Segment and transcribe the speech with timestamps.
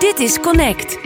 [0.00, 0.98] Dit is Connect.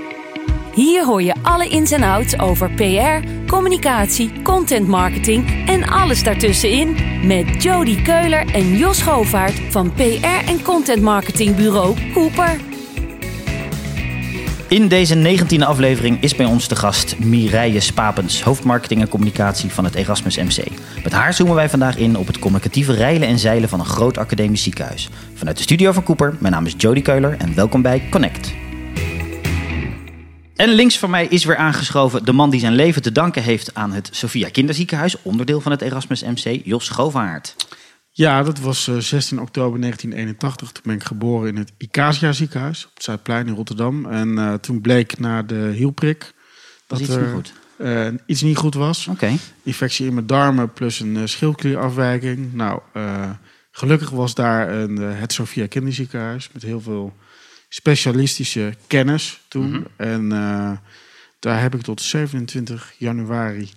[0.74, 6.96] Hier hoor je alle ins en outs over PR, communicatie, content marketing en alles daartussenin
[7.26, 12.60] met Jody Keuler en Jos Govaert van PR en content marketing bureau Cooper.
[14.68, 19.84] In deze 19e aflevering is bij ons de gast Mireille Spapens, hoofdmarketing en communicatie van
[19.84, 20.66] het Erasmus MC.
[21.02, 24.18] Met haar zoomen wij vandaag in op het communicatieve reilen en zeilen van een groot
[24.18, 25.08] academisch ziekenhuis.
[25.34, 28.63] Vanuit de studio van Cooper, mijn naam is Jody Keuler en welkom bij Connect.
[30.56, 33.74] En links van mij is weer aangeschoven de man die zijn leven te danken heeft
[33.74, 37.56] aan het Sophia Kinderziekenhuis, onderdeel van het Erasmus MC, Jos Govaert.
[38.10, 40.72] Ja, dat was uh, 16 oktober 1981.
[40.72, 44.06] Toen ben ik geboren in het Icasia ziekenhuis op het Zuidplein in Rotterdam.
[44.06, 46.32] En uh, toen bleek na de hielprik
[46.86, 47.52] dat iets, niet goed.
[47.78, 49.06] Uh, iets niet goed was.
[49.06, 49.38] Okay.
[49.62, 52.52] Infectie in mijn darmen plus een schildklierafwijking.
[52.52, 52.80] Nou,
[53.70, 57.14] gelukkig was daar een, het Sophia Kinderziekenhuis met heel veel
[57.74, 59.66] specialistische kennis toen.
[59.66, 59.86] Mm -hmm.
[59.96, 60.28] En
[61.38, 63.70] daar heb ik tot 27 januari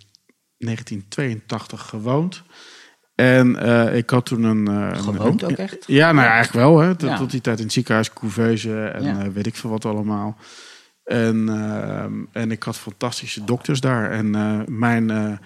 [0.57, 2.43] 1982 gewoond.
[3.15, 4.69] En uh, ik had toen een...
[4.69, 5.83] Uh, Gewoond ook echt?
[5.87, 6.79] Ja, nou ja, eigenlijk wel.
[6.79, 6.95] Hè.
[6.95, 7.17] Tot, ja.
[7.17, 9.31] tot die tijd in het ziekenhuis, couveuse en ja.
[9.31, 10.37] weet ik veel wat allemaal.
[11.03, 11.49] En,
[12.31, 14.11] en ik had fantastische dokters daar.
[14.11, 14.29] En
[14.77, 15.39] mijn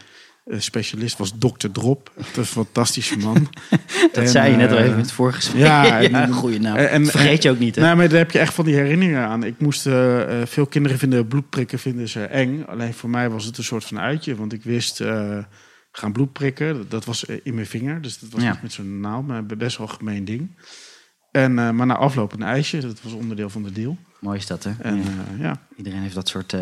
[0.45, 2.11] specialist was dokter Drop.
[2.15, 3.47] Dat is een fantastische man.
[4.13, 5.61] dat en, zei je net al even in het voorgesprek.
[5.61, 6.75] Ja, ja een goede naam.
[6.75, 7.81] En, vergeet je ook niet, hè?
[7.81, 9.43] Nou, maar daar heb je echt van die herinneringen aan.
[9.43, 9.81] Ik moest...
[10.43, 12.65] veel kinderen vinden bloedprikken vinden ze eng.
[12.67, 14.35] Alleen voor mij was het een soort van uitje.
[14.35, 15.01] Want ik wist
[15.91, 16.85] gaan bloed prikken.
[16.89, 18.51] Dat was in mijn vinger, dus dat was ja.
[18.51, 20.49] niet met zo'n naald, maar best wel een gemeen ding.
[21.31, 23.97] En, uh, maar na afloop een ijsje, dat was onderdeel van de deal.
[24.19, 24.71] Mooi is dat, hè?
[24.81, 25.03] En,
[25.39, 25.61] ja.
[25.77, 26.55] Iedereen heeft dat soort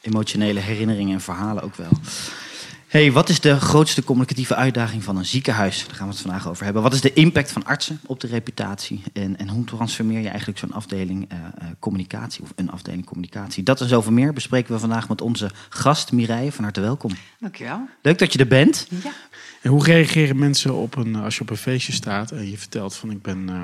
[0.00, 1.90] emotionele herinneringen en verhalen ook wel.
[2.96, 5.86] Hey, wat is de grootste communicatieve uitdaging van een ziekenhuis?
[5.86, 6.82] Daar gaan we het vandaag over hebben.
[6.82, 9.02] Wat is de impact van artsen op de reputatie?
[9.12, 13.62] En, en hoe transformeer je eigenlijk zo'n afdeling uh, uh, communicatie of een afdeling communicatie?
[13.62, 16.52] Dat en zoveel meer bespreken we vandaag met onze gast Mireille.
[16.52, 17.10] Van harte welkom.
[17.40, 17.88] Dankjewel.
[18.02, 18.86] Leuk dat je er bent.
[19.02, 19.12] Ja.
[19.62, 22.94] En hoe reageren mensen op een, als je op een feestje staat en je vertelt
[22.94, 23.62] van ik ben uh,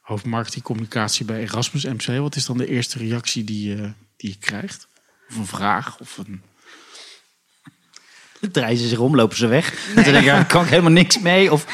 [0.00, 2.18] hoofdmarketing communicatie bij Erasmus MC.
[2.18, 4.88] Wat is dan de eerste reactie die, uh, die je krijgt?
[5.28, 6.42] Of een vraag of een...
[8.52, 9.72] draaien ze zich om, lopen ze weg.
[9.72, 9.88] Nee.
[9.88, 11.52] En dan denk ik, ja, kan ik helemaal niks mee.
[11.52, 11.66] Of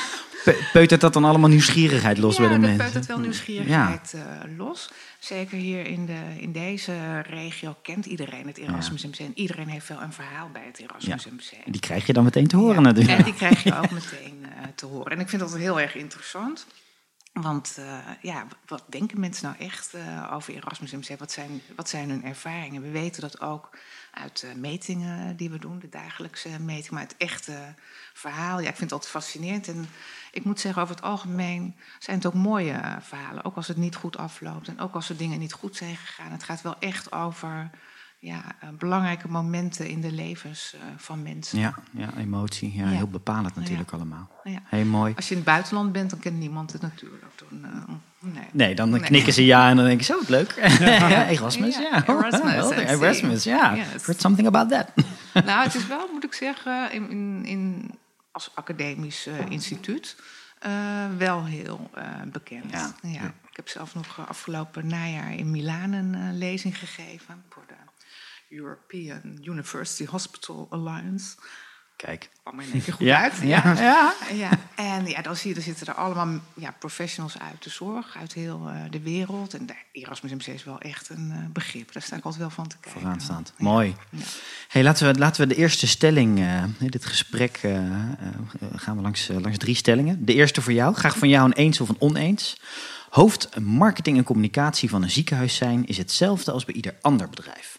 [0.72, 2.76] peutert dat dan allemaal nieuwsgierigheid los ja, bij de mensen?
[2.76, 4.46] Ja, peutert wel nieuwsgierigheid ja.
[4.46, 4.90] uh, los.
[5.18, 9.18] Zeker hier in, de, in deze regio kent iedereen het Erasmus MC.
[9.18, 11.70] En iedereen heeft wel een verhaal bij het Erasmus ja.
[11.70, 13.18] Die krijg je dan meteen te horen natuurlijk.
[13.18, 15.12] En die krijg je ook meteen uh, te horen.
[15.12, 16.66] En ik vind dat heel erg interessant.
[17.32, 21.18] Want uh, ja, wat denken mensen nou echt uh, over Erasmus MC?
[21.18, 22.82] Wat zijn, wat zijn hun ervaringen?
[22.82, 23.70] We weten dat ook
[24.10, 27.74] uit uh, metingen die we doen, de dagelijkse metingen, maar het echte
[28.12, 28.60] verhaal.
[28.60, 29.68] Ja, ik vind het altijd fascinerend.
[29.68, 29.88] En
[30.32, 33.44] ik moet zeggen, over het algemeen zijn het ook mooie verhalen.
[33.44, 36.32] Ook als het niet goed afloopt en ook als er dingen niet goed zijn gegaan.
[36.32, 37.70] Het gaat wel echt over
[38.20, 38.42] ja,
[38.78, 41.58] belangrijke momenten in de levens van mensen.
[41.58, 42.72] Ja, ja emotie.
[42.76, 42.96] Ja, ja.
[42.96, 43.96] Heel bepalend natuurlijk ja.
[43.96, 44.30] allemaal.
[44.44, 44.62] Ja.
[44.64, 45.12] Heel mooi.
[45.16, 47.24] Als je in het buitenland bent, dan kent niemand het natuurlijk.
[47.48, 48.44] Dan, uh, nee.
[48.52, 49.00] nee, dan nee.
[49.00, 50.56] knikken ze ja en dan denk ik, zo, wat leuk.
[50.56, 52.06] Erasmus, ja.
[52.06, 53.74] Erasmus, oh, Erasmus, ja.
[53.74, 54.06] Yes.
[54.06, 54.86] Heard something about that.
[55.46, 57.90] nou, het is wel, moet ik zeggen, in, in, in
[58.30, 60.16] als academisch uh, instituut
[60.66, 60.72] uh,
[61.18, 61.90] wel heel
[62.32, 62.70] bekend.
[63.02, 63.34] Ja.
[63.50, 67.74] Ik heb zelf nog afgelopen najaar in Milaan een lezing gegeven voor de
[68.50, 71.36] European University Hospital Alliance.
[72.06, 72.30] Kijk.
[72.42, 73.32] kwam er in één keer goed ja, uit.
[73.42, 74.14] Ja, ja.
[74.32, 74.50] ja.
[74.74, 78.32] En ja, dan zie je, er zitten er allemaal ja, professionals uit de zorg, uit
[78.32, 79.54] heel uh, de wereld.
[79.54, 81.92] En de Erasmus MC is wel echt een uh, begrip.
[81.92, 83.00] Daar sta ik altijd wel van te kijken.
[83.00, 83.52] Vooraanstaand.
[83.56, 83.64] Ja.
[83.64, 83.96] Mooi.
[84.10, 84.18] Ja.
[84.68, 87.58] Hey, laten, we, laten we de eerste stelling, uh, dit gesprek,
[88.74, 90.24] gaan we langs, langs drie stellingen.
[90.24, 90.94] De eerste voor jou.
[90.94, 92.60] Graag van jou een eens of een oneens.
[93.10, 97.78] Hoofd marketing en communicatie van een ziekenhuis zijn is hetzelfde als bij ieder ander bedrijf.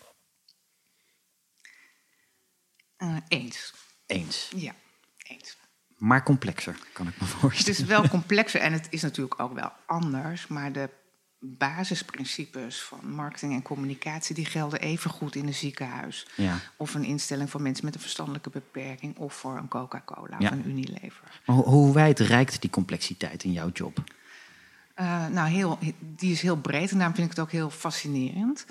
[3.27, 3.73] Eens.
[4.05, 4.51] Eens.
[4.55, 4.73] Ja,
[5.17, 5.57] eens.
[5.97, 7.77] Maar complexer, kan ik me voorstellen.
[7.77, 10.47] Het is wel complexer en het is natuurlijk ook wel anders.
[10.47, 10.89] Maar de
[11.43, 14.35] basisprincipes van marketing en communicatie...
[14.35, 16.27] die gelden even goed in een ziekenhuis.
[16.35, 16.59] Ja.
[16.77, 19.17] Of een instelling voor mensen met een verstandelijke beperking...
[19.17, 20.49] of voor een Coca-Cola Ja.
[20.49, 21.41] of een Unilever.
[21.45, 24.03] Maar hoe, hoe wijd reikt die complexiteit in jouw job?
[24.95, 28.65] Uh, nou, heel, die is heel breed en daarom vind ik het ook heel fascinerend.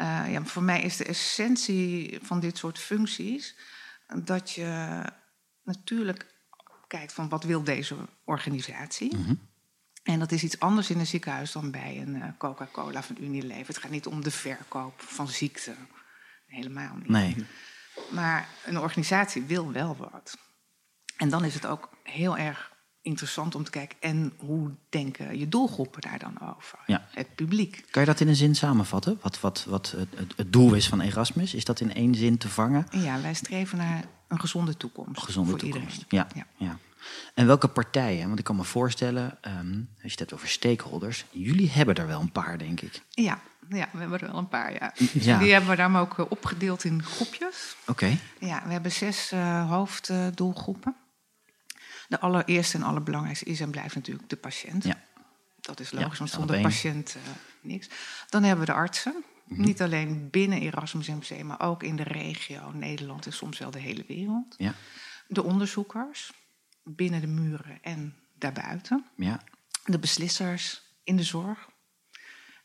[0.00, 3.56] Uh, ja, voor mij is de essentie van dit soort functies
[4.24, 5.02] dat je
[5.62, 6.34] natuurlijk
[6.86, 9.16] kijkt van wat wil deze organisatie.
[9.16, 9.34] Mhm.
[10.02, 13.24] En dat is iets anders in een ziekenhuis dan bij een uh, Coca-Cola of een
[13.24, 13.66] Unilever.
[13.66, 15.74] Het gaat niet om de verkoop van ziekte.
[16.46, 17.08] Helemaal niet.
[17.08, 17.46] Nee.
[18.10, 20.38] Maar een organisatie wil wel wat.
[21.16, 22.73] En dan is het ook heel erg
[23.04, 23.96] interessant om te kijken.
[24.00, 26.78] En hoe denken je doelgroepen daar dan over?
[26.86, 27.08] Ja.
[27.10, 27.84] Het publiek.
[27.90, 29.18] Kan je dat in een zin samenvatten?
[29.22, 31.54] Wat, wat, wat het, het- doel is van Erasmus?
[31.54, 32.86] Is dat in één zin te vangen?
[32.90, 35.22] En ja, wij streven naar een gezonde toekomst.
[35.22, 36.02] Gezonde voor toekomst.
[36.10, 36.26] iedereen.
[36.34, 36.78] Ja, ja.
[37.34, 38.26] En welke partijen?
[38.26, 42.06] Want ik kan me voorstellen, ehm, als je het hebt over stakeholders, jullie hebben er
[42.06, 43.02] wel een paar, denk ik.
[43.10, 44.92] Ja, ja, we hebben er wel een paar, ja.
[45.12, 45.38] Ja.
[45.42, 47.76] Die hebben we daarom ook eh, opgedeeld in groepjes.
[47.86, 48.16] Oké.
[48.40, 50.94] Ja, we hebben zes eh, hoofddoelgroepen.
[52.08, 54.84] De allereerste en allerbelangrijkste is en blijft natuurlijk de patiënt.
[54.84, 55.02] Ja.
[55.60, 57.30] Dat is Ja, logisch, want zonder patiënt eh,
[57.60, 57.88] niks.
[58.28, 59.24] Dan hebben we de artsen.
[59.44, 59.60] Mhm.
[59.60, 63.78] Niet alleen binnen Erasmus MC, maar ook in de regio, Nederland en soms wel de
[63.78, 64.54] hele wereld.
[64.56, 64.74] Ja.
[65.28, 66.32] De onderzoekers,
[66.82, 69.04] binnen de muren en daarbuiten.
[69.16, 69.40] Ja.
[69.84, 71.68] De beslissers in de zorg.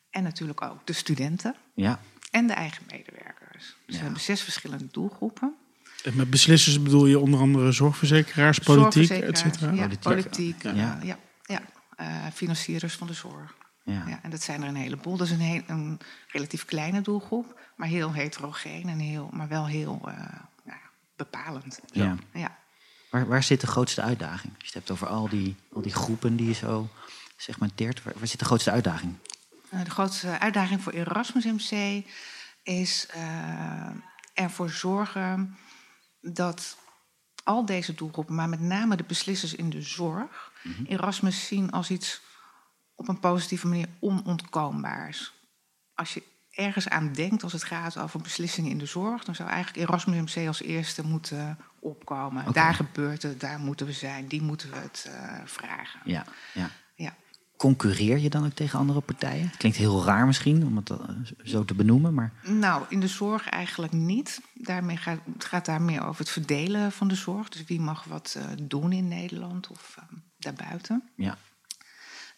[0.09, 1.99] En natuurlijk ook de studenten Ja.
[2.31, 3.63] en de eigen medewerkers.
[3.65, 3.91] Dus Ja.
[3.95, 5.55] we hebben zes verschillende doelgroepen.
[6.03, 9.71] En met beslissers bedoel je onder andere zorgverzekeraars, politiek, et cetera?
[9.71, 10.01] Ja, Politiek.
[10.01, 10.63] politiek.
[10.63, 10.73] Ja.
[10.73, 11.61] Ja, ja, ja.
[11.95, 13.55] Eh, financierders van de zorg.
[13.83, 14.03] Ja.
[14.07, 15.17] Ja, en dat zijn er een heleboel.
[15.17, 19.67] Dat is een, heel, een relatief kleine doelgroep, maar heel heterogeen en heel, maar wel
[19.67, 20.13] heel eh,
[20.63, 21.79] nou ja, bepalend.
[21.91, 22.15] Ja.
[22.33, 22.57] Ja.
[23.09, 24.53] Waar, waar zit de grootste uitdaging?
[24.53, 26.89] Als je het hebt over al die, al die groepen die je zo
[27.37, 29.15] segmenteert, waar, waar zit de grootste uitdaging?
[29.69, 32.03] Eh, de grootste uitdaging voor Erasmus MC
[32.63, 33.89] is eh,
[34.33, 35.57] ervoor zorgen
[36.21, 36.77] dat
[37.43, 40.51] al deze doelgroepen, maar met name de beslissers in de zorg,
[40.87, 42.21] Erasmus zien als iets
[42.95, 45.33] op een positieve manier onontkoombaars.
[45.95, 49.49] Als je ergens aan denkt als het gaat over beslissingen in de zorg, dan zou
[49.49, 52.53] eigenlijk Erasmus MC als eerste moeten opkomen.
[52.53, 55.99] Daar gebeurt het, daar moeten we zijn, die moeten we het eh, vragen.
[56.03, 56.25] Ja.
[56.53, 56.69] ja.
[57.59, 57.67] Ja.
[57.67, 59.51] Concurreer je dan ook tegen andere partijen?
[59.57, 60.97] Klinkt heel raar misschien om het eh,
[61.43, 64.41] zo te benoemen, maar Nou, in de zorg eigenlijk niet.
[64.53, 67.49] Daarmee gaat, het gaat daar meer over het verdelen van de zorg.
[67.49, 70.03] Dus wie mag wat eh, doen in Nederland of eh,
[70.37, 71.09] daarbuiten.
[71.15, 71.37] ja.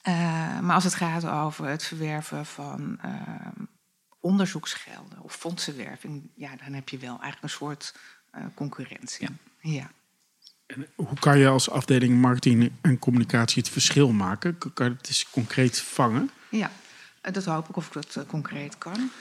[0.01, 3.12] Eh, maar als het gaat over het verwerven van eh,
[4.19, 7.95] onderzoeksgelden of fondsenwerving, ja, dan heb je wel eigenlijk een soort
[8.53, 9.27] concurrentie.
[9.59, 9.91] Ja.
[10.95, 14.57] Hoe kan je als afdeling marketing en communicatie het verschil maken?
[14.73, 16.29] Kan je het eens concreet vangen?
[16.50, 16.71] Ja,
[17.21, 19.12] dat hoop ik of ik dat eh, concreet kan.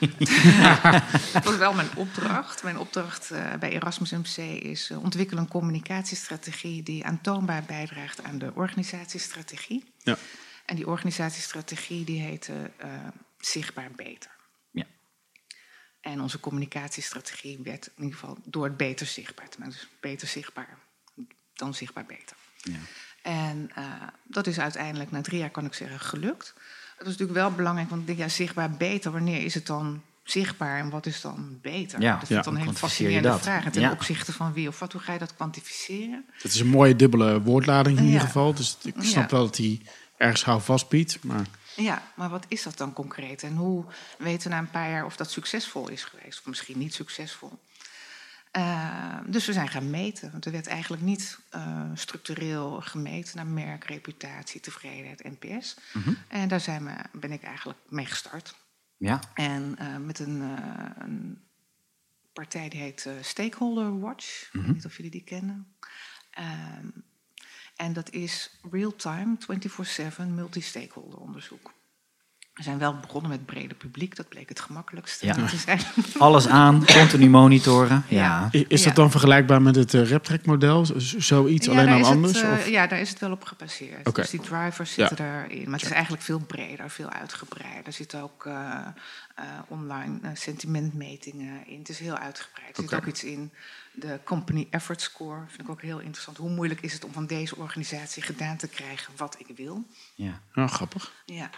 [1.33, 2.63] dat was wel mijn opdracht.
[2.63, 8.39] Mijn opdracht eh, bij Erasmus MC is eh, ontwikkelen een communicatiestrategie die aantoonbaar bijdraagt aan
[8.39, 9.93] de organisatiestrategie.
[10.03, 10.17] Ja.
[10.71, 12.89] En die organisatiestrategie die heette eh,
[13.39, 14.31] Zichtbaar Beter.
[14.71, 14.87] Ja.
[16.01, 19.75] En onze communicatiestrategie werd in ieder geval door het beter zichtbaar te maken.
[19.75, 20.79] Dus beter zichtbaar
[21.61, 22.37] dan zichtbaar beter.
[22.57, 22.79] Ja.
[23.23, 23.85] En eh,
[24.23, 26.55] dat is uiteindelijk na drie jaar, kan ik zeggen, gelukt.
[26.99, 30.03] Dat is natuurlijk wel belangrijk, want ik denk, ja, zichtbaar beter, wanneer is het dan
[30.25, 32.01] zichtbaar en wat is dan beter?
[32.01, 33.41] Ja, dat vind ja, ik dan een hele fascinerende dat?
[33.41, 33.65] vraag.
[33.65, 33.91] En ten Ja.
[33.93, 36.25] opzichte van wie of wat, hoe ga je dat kwantificeren?
[36.33, 38.09] Het is een mooie dubbele woordlading in Ja.
[38.11, 38.55] ieder geval.
[38.55, 39.37] Dus ik snap Ja.
[39.37, 39.81] wel dat hij
[40.17, 41.23] ergens houvast biedt.
[41.25, 41.47] Maar
[41.77, 43.43] Ja, maar wat is dat dan concreet?
[43.43, 43.85] En hoe
[44.19, 46.39] weten we na een paar jaar of dat succesvol is geweest?
[46.39, 47.59] Of misschien niet succesvol?
[48.51, 50.31] Eh, dus we zijn gaan meten.
[50.31, 55.77] Want er werd eigenlijk niet eh, structureel gemeten naar merk, reputatie, tevredenheid, NPS.
[56.29, 58.55] En daar zijn we, ben ik eigenlijk mee gestart.
[59.01, 59.21] Ja.
[59.35, 61.43] En eh, met een, eh, een
[62.33, 64.49] partij die heet eh, Stakeholder Watch.
[64.53, 65.75] Ik weet niet of jullie die kennen.
[66.31, 66.89] Ehm,
[67.77, 71.73] en dat is real-time, 24-7 multi-stakeholder onderzoek.
[72.61, 75.27] We zijn wel begonnen met breder publiek, dat bleek het gemakkelijkste.
[75.27, 75.37] Ja.
[75.53, 78.05] Is eigenlijk- Alles aan, continu monitoren.
[78.09, 78.49] Ja.
[78.51, 78.93] Is dat Ja.
[78.93, 80.85] dan vergelijkbaar met het uh, RepTrack-model?
[80.85, 82.41] Z- Zoiets, Ja, alleen dan het, anders?
[82.43, 82.69] eh, of?
[82.69, 84.09] ja, daar is het wel op gebaseerd.
[84.09, 84.21] Oké.
[84.21, 85.65] Dus die drivers zitten erin.
[85.65, 87.87] Maar het is eigenlijk veel breder, veel uitgebreider.
[87.87, 88.53] Er zitten ook eh,
[89.35, 91.79] eh, online eh, sentimentmetingen in.
[91.79, 92.77] Het is heel uitgebreid.
[92.77, 93.51] Er zit ook iets in.
[93.93, 96.37] De Company Effort Score vind ik ook heel interessant.
[96.37, 99.85] Hoe moeilijk is het om van deze organisatie gedaan te krijgen wat ik wil?
[100.15, 100.41] Ja.
[100.55, 101.13] Ja, grappig.
[101.25, 101.51] Ja.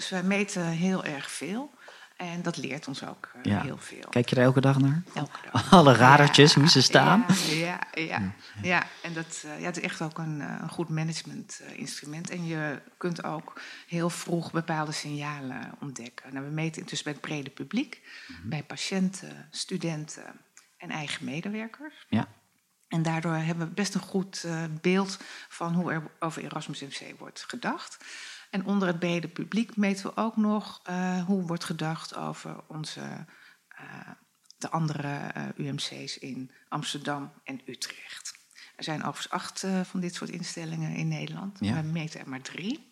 [0.00, 1.70] Dus wij meten heel erg veel.
[2.16, 3.62] En dat leert ons ook eh, Ja.
[3.62, 4.08] heel veel.
[4.10, 5.02] Kijk je daar elke dag naar?
[5.14, 5.72] Elke dag.
[5.78, 7.24] Alle radertjes, Ja, hoe ze staan.
[7.48, 8.32] Ja, ja, ja.
[8.62, 8.86] ja.
[9.02, 12.30] en dat, eh, ja, het is echt ook een, eh, een goed management-instrument.
[12.30, 16.32] en je kunt ook heel vroeg bepaalde signalen ontdekken.
[16.32, 18.00] Nou, we meten intussen bij het brede publiek,
[18.42, 20.24] bij patiënten, studenten
[20.76, 22.06] en eigen medewerkers.
[22.08, 22.28] Ja.
[22.88, 24.46] En daardoor hebben we best een goed
[24.80, 27.98] beeld van hoe er over Erasmus MC wordt gedacht.
[28.50, 33.00] En onder het brede publiek meten we ook nog eh, hoe wordt gedacht over onze,
[33.68, 33.84] eh,
[34.58, 38.38] de andere eh, UMC's in Amsterdam en Utrecht.
[38.76, 41.58] Er zijn overigens acht van dit soort instellingen in Nederland.
[41.60, 41.74] Ja.
[41.82, 42.88] We meten er maar drie.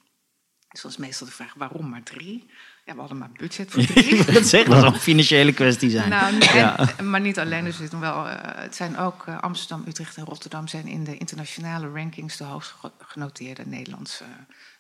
[0.69, 2.51] Dus dat is meestal de vraag, waarom maar drie?
[2.85, 4.23] Ja, we hadden maar budget voor drie.
[4.23, 6.09] Het zeggen, dat zal een financiele kwestie zijn.
[6.11, 6.89] Nou, Ja.
[7.03, 7.67] maar niet alleen.
[7.67, 8.25] Er zitten wel,
[8.57, 12.93] het zijn ook Amsterdam, Utrecht en Rotterdam zijn in de internationale rankings de hoogst ge-
[12.99, 14.25] genoteerde Nederlandse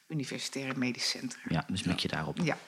[0.08, 1.40] universitaire medisch centra.
[1.48, 2.38] Ja, dus mik je daarop.
[2.38, 2.58] Ja.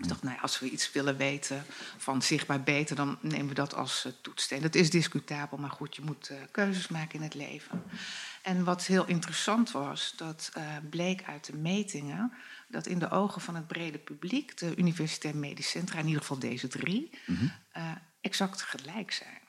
[0.00, 1.64] Ik dacht, nou ja, als we iets willen weten
[1.96, 4.62] van zichtbaar beter, dan nemen we dat als uh, toetssteen.
[4.62, 7.82] Dat is discutabel, maar goed, je moet uh, keuzes maken in het leven.
[8.42, 12.32] En wat heel interessant was, dat uh, bleek uit de metingen
[12.68, 16.38] dat in de ogen van het brede publiek de universitair medisch centra, in ieder geval
[16.38, 17.52] deze drie, mm -hmm.
[18.20, 19.39] exact gelijk zijn.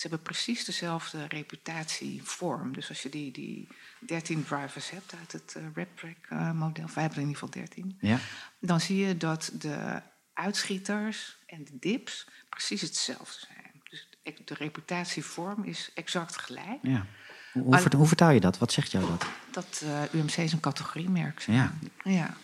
[0.00, 2.72] Ze hebben precies dezelfde reputatievorm.
[2.72, 3.68] Dus als je die, die
[4.06, 8.18] 13 drivers hebt uit het uh, RepTrack-model, wij hebben in ieder geval 13, ja.
[8.58, 10.02] dan zie je dat de
[10.32, 13.82] uitschieters en de dips precies hetzelfde zijn.
[13.90, 14.08] Dus
[14.44, 16.78] de reputatievorm is exact gelijk.
[16.82, 17.06] Ja.
[17.52, 18.58] Hoe, hoe, hoe, vertaal je dat?
[18.58, 19.26] Wat zegt jou dat?
[19.50, 21.40] Dat uh, UMC is een categoriemerk.
[21.40, 21.56] Zijn.
[21.56, 21.72] Ja.
[22.10, 22.36] ja.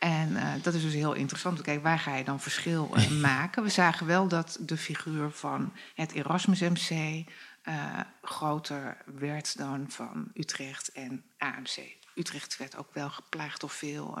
[0.00, 1.60] En uh, dat is dus heel interessant.
[1.60, 3.62] Kijk, waar ga je dan verschil uh, maken?
[3.62, 10.28] We zagen wel dat de figuur van het Erasmus MC uh, groter werd dan van
[10.34, 11.98] Utrecht en AMC.
[12.14, 14.18] Utrecht werd ook wel geplaagd door veel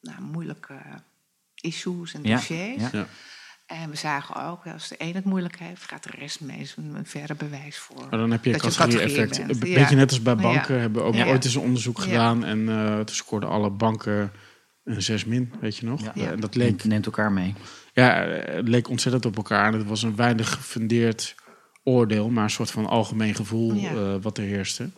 [0.00, 0.78] nou, moeilijke
[1.54, 2.82] issues en dossiers.
[2.82, 3.06] Ja, ja.
[3.66, 6.58] En we zagen ook, als de een het moeilijk heeft, gaat de rest mee.
[6.58, 8.06] is een, een verder bewijs voor.
[8.10, 9.38] Maar dan heb je dat categorie-effect.
[9.38, 9.90] Een beetje Ja.
[9.90, 10.74] net als bij banken.
[10.74, 10.80] Ja.
[10.80, 11.26] Hebben ook Ja.
[11.26, 12.02] ooit eens een onderzoek Ja.
[12.02, 12.44] gedaan.
[12.44, 14.32] En uh, toen scoorden alle banken
[14.84, 16.00] een 6 min, weet je nog?
[16.02, 16.14] Ja.
[16.14, 17.54] En dat Neemt, leek, neemt elkaar mee.
[17.92, 19.72] ja, het leek ontzettend op elkaar.
[19.72, 21.34] En het was een weinig gefundeerd
[21.84, 23.92] oordeel, maar een soort van algemeen gevoel Ja.
[23.92, 24.90] uh, wat er heerste.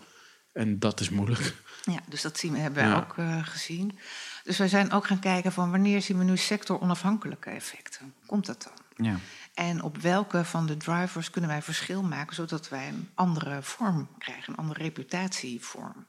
[0.53, 1.55] En dat is moeilijk.
[1.85, 3.99] Ja, dus dat zien we, hebben wij ook uh, gezien.
[4.45, 8.15] Dus wij zijn ook gaan kijken van wanneer zien we nu sector-onafhankelijke effecten?
[8.27, 8.63] Komt dat
[8.97, 9.07] dan?
[9.07, 9.17] Ja.
[9.55, 14.09] En op welke van de drivers kunnen wij verschil maken, zodat wij een andere vorm
[14.19, 16.07] krijgen, een andere reputatievorm.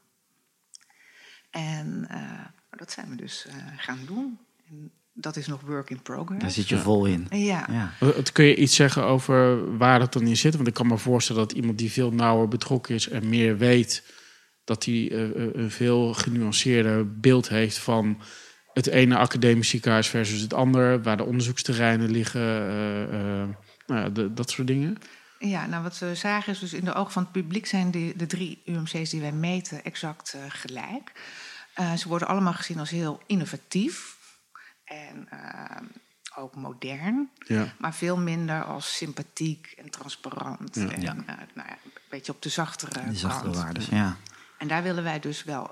[1.54, 2.20] En uh,
[2.70, 4.38] dat zijn we dus uh, gaan doen.
[4.68, 6.42] En dat is nog work in progress.
[6.42, 7.26] Daar zit je vol in.
[7.30, 7.66] Ja.
[7.70, 7.92] Ja.
[8.00, 10.54] Wat- Kun je iets zeggen over waar dat dan in zit?
[10.54, 14.02] Want ik kan me voorstellen dat iemand die veel nauwer betrokken is en meer weet,
[14.64, 18.20] dat hij eh, eh, een veel genuanceerder beeld heeft van
[18.72, 23.48] het ene academisch ziekenhuis versus het andere, waar de onderzoeksterreinen liggen, eh, eh,
[23.86, 24.96] nou ja, de- dat soort dingen.
[25.38, 28.12] Ja, nou wat we zagen is dus in de ogen van het publiek zijn de,
[28.16, 31.12] de drie UMC's die wij meten exact uh, gelijk.
[31.80, 34.16] Uh, ze worden allemaal gezien als heel innovatief
[34.84, 35.76] en uh,
[36.36, 37.74] ook modern, Ja.
[37.78, 40.74] maar veel minder als sympathiek en transparant.
[40.74, 40.88] Ja.
[40.90, 41.12] en Ja.
[41.12, 41.24] nou
[41.56, 43.56] ja, een beetje op de zachtere Die zachtere kant.
[43.64, 43.86] waardes.
[43.86, 44.16] Ja.
[44.58, 45.70] En daar willen wij dus wel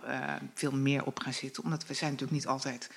[0.55, 2.91] veel meer op gaan zitten, omdat we zijn natuurlijk niet altijd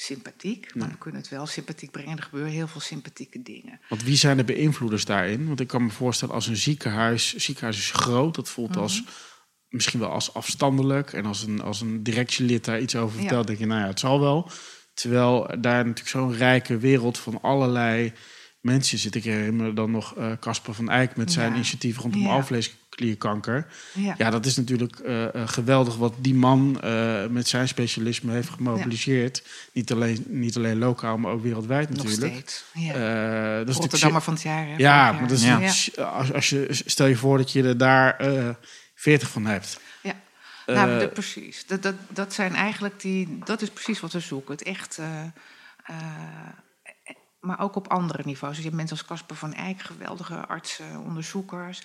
[0.00, 0.92] sympathiek, maar Nee.
[0.92, 2.16] we kunnen het wel sympathiek brengen.
[2.16, 3.80] Er gebeuren heel veel sympathieke dingen.
[3.88, 5.46] Want wie zijn de beïnvloeders daarin?
[5.46, 8.78] Want ik kan me voorstellen als een ziekenhuis, ziekenhuis is groot, dat voelt Mhm.
[8.78, 9.02] als
[9.68, 11.12] misschien wel als afstandelijk.
[11.12, 13.46] En als een, als een directielid daar iets over vertelt, Ja.
[13.46, 14.50] denk je, nou ja, het zal wel.
[14.94, 18.12] Terwijl daar natuurlijk zo'n rijke wereld van allerlei
[18.60, 19.14] mensen zit.
[19.14, 21.54] Ik herinner me dan nog eh, Casper van Eyck met zijn Ja.
[21.54, 22.28] initiatief rondom Ja.
[22.28, 23.66] alvleesklierkanker.
[23.94, 24.14] Ja.
[24.18, 26.78] Ja, dat is natuurlijk eh, eh, geweldig wat die man
[27.30, 29.42] met zijn specialisme heeft gemobiliseerd.
[29.72, 32.32] Niet, alleen, niet alleen lokaal, maar ook wereldwijd Nog natuurlijk.
[32.32, 32.64] steeds.
[32.74, 33.58] Ja.
[33.58, 34.66] Dat is Rotterdammer van het jaar.
[34.66, 38.16] hè, ja, maar dat is als, als je stel je voor dat je er daar
[38.16, 38.48] eh
[38.94, 39.80] 40 van hebt.
[40.02, 40.14] Ja.
[40.66, 41.66] Nou, de- precies.
[41.66, 43.38] Dat, dat, dat zijn eigenlijk die.
[43.44, 44.52] Dat is precies wat we zoeken.
[44.54, 44.98] Het echt.
[47.40, 48.50] Maar ook op andere niveaus.
[48.50, 51.82] Dus je hebt mensen als Casper van Eyck, geweldige artsen, onderzoekers.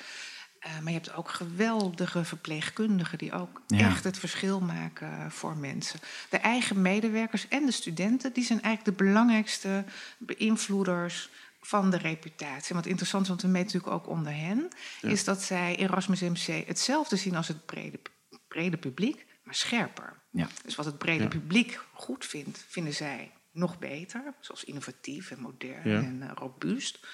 [0.60, 3.88] Eh, maar je hebt ook geweldige verpleegkundigen die ook Ja.
[3.88, 6.00] echt het verschil maken voor mensen.
[6.30, 9.84] De eigen medewerkers en de studenten, die zijn eigenlijk de belangrijkste
[10.18, 11.30] beïnvloeders
[11.62, 12.70] van de reputatie.
[12.70, 14.68] En wat interessant is, want we meten natuurlijk ook onder hen,
[15.02, 18.00] is dat zij Erasmus MC hetzelfde zien als het brede,
[18.48, 20.14] brede publiek, maar scherper.
[20.32, 20.48] Ja.
[20.66, 24.34] Dus wat het brede publiek goed vindt, vinden zij nog beter.
[24.40, 25.98] Zoals innovatief en modern Ja.
[25.98, 27.08] en eh, robuust.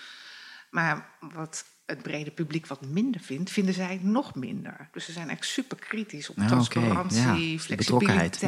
[0.69, 4.89] Maar wat het brede publiek wat minder vindt, vinden zij nog minder.
[4.91, 6.48] Dus ze zijn echt super kritisch op oké.
[6.48, 7.19] transparantie,
[7.51, 7.77] Ja, flexibiliteit.
[7.77, 8.39] betrokkenheid,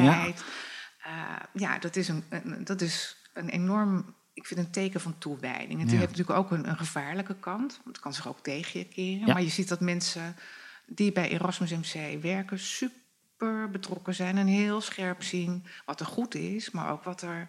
[1.04, 5.18] Ja, ja dat, is een, een- dat is een enorm, ik vind een teken van
[5.18, 5.80] toewijding.
[5.80, 5.96] Het Ja.
[5.96, 7.72] heeft natuurlijk ook een, een gevaarlijke kant.
[7.84, 9.26] want Het kan zich ook tegen je keren.
[9.26, 10.36] Maar je ziet dat mensen
[10.86, 16.34] die bij Erasmus MC werken super betrokken zijn en heel scherp zien wat er goed
[16.34, 17.48] is, maar ook wat er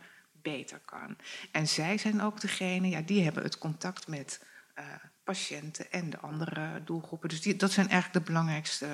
[0.54, 1.16] beter kan.
[1.52, 4.86] En zij zijn ook degene, ja, die hebben het contact met eh,
[5.24, 7.30] patiënten en de andere doelgroepen.
[7.30, 8.88] Dus die, dat zijn eigenlijk de belangrijkste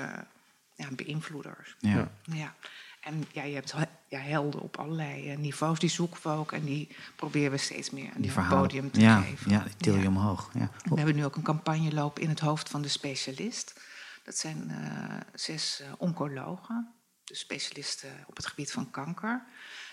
[0.75, 1.75] ja, beïnvloeders.
[1.79, 2.11] Ja.
[2.23, 2.55] Ja.
[3.01, 6.51] En ja, je hebt he- ja, helden op allerlei eh, niveaus, die zoeken we ook
[6.51, 8.61] en die proberen we steeds meer een Die verhalen.
[8.61, 9.51] podium te ja, geven.
[9.51, 10.07] ja, die til je Ja.
[10.07, 10.49] omhoog.
[10.53, 10.69] Ja.
[10.83, 13.79] We hebben nu ook een campagne lopen in het hoofd van de specialist.
[14.23, 16.91] Dat zijn eh, zes oncologen,
[17.23, 19.43] dus specialisten op het gebied van kanker.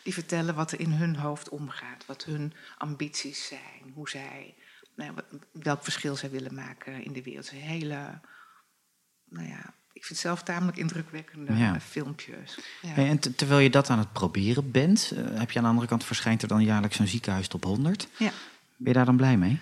[0.03, 4.55] Die vertellen wat er in hun hoofd omgaat, wat hun ambities zijn, hoe zij,
[4.97, 7.51] nou, ja, welk verschil zij willen maken in de wereld.
[7.51, 8.21] Hele,
[9.29, 9.59] nou ja,
[9.93, 11.81] ik vind het zelf tamelijk indrukwekkende Ja.
[11.81, 12.59] filmpjes.
[12.83, 12.89] Ja.
[12.89, 15.71] Hey, en te- terwijl je dat aan het proberen bent, eh, heb je aan de
[15.71, 18.09] andere kant verschijnt er dan jaarlijks zo'n ziekenhuis top 100.
[18.19, 18.31] ja.
[18.77, 19.61] Ben je daar dan blij mee?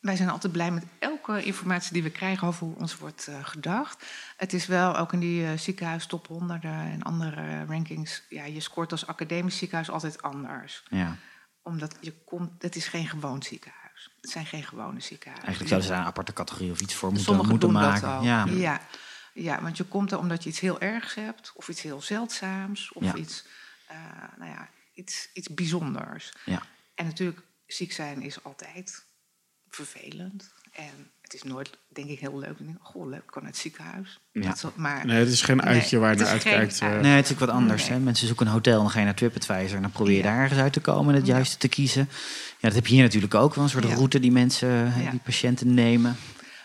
[0.00, 0.84] Wij zijn altijd blij met
[1.26, 4.04] elke informatie die we krijgen over hoe ons wordt eh, gedacht.
[4.36, 8.22] Het is wel ook in die eh, ziekenhuis top 100 en andere rankings.
[8.28, 10.82] Ja, je scoort als academisch ziekenhuis altijd anders.
[10.88, 11.16] Ja.
[11.62, 14.10] Omdat je komt, het is geen gewoon ziekenhuis.
[14.20, 15.46] Het zijn geen gewone ziekenhuizen.
[15.46, 18.08] Eigenlijk zouden ze daar een aparte categorie of iets voor moeten, Sommigen moeten doen maken.
[18.08, 18.24] dat ook.
[18.24, 18.44] Ja.
[18.44, 18.80] Ja.
[19.34, 19.62] Ja.
[19.62, 23.02] want je komt er omdat je iets heel ergs hebt, of iets heel zeldzaams, of
[23.02, 23.14] Ja.
[23.14, 23.44] iets,
[23.86, 23.96] eh,
[24.38, 26.32] nou ja, iets, iets bijzonders.
[26.44, 26.62] Ja.
[26.94, 29.04] En natuurlijk, ziek zijn is altijd
[29.68, 30.52] vervelend.
[30.72, 32.58] En het is nooit, denk ik, heel leuk.
[32.58, 34.20] Ik Goh, leuk, ik kan het ziekenhuis.
[34.32, 34.48] Ja.
[34.48, 36.80] Dat maar Nee, het is geen Nee, uitje waar je naar geen uitkijkt.
[36.80, 37.00] eh.
[37.00, 37.82] Nee, het is ook wat anders.
[37.88, 37.98] Nee.
[37.98, 38.04] Hè?
[38.04, 40.30] Mensen zoeken een hotel en dan ga je naar TripAdvisor en dan probeer je Ja.
[40.32, 41.34] daar ergens uit te komen en het Ja.
[41.34, 42.08] juiste te kiezen.
[42.50, 43.94] Ja, dat heb je hier natuurlijk ook wel, een soort Ja.
[43.94, 45.10] route die mensen, eh, Ja.
[45.10, 46.16] die patiënten nemen.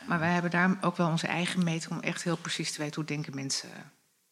[0.07, 2.95] Maar wij hebben daar ook wel onze eigen meter om echt heel precies te weten
[2.95, 3.69] hoe denken mensen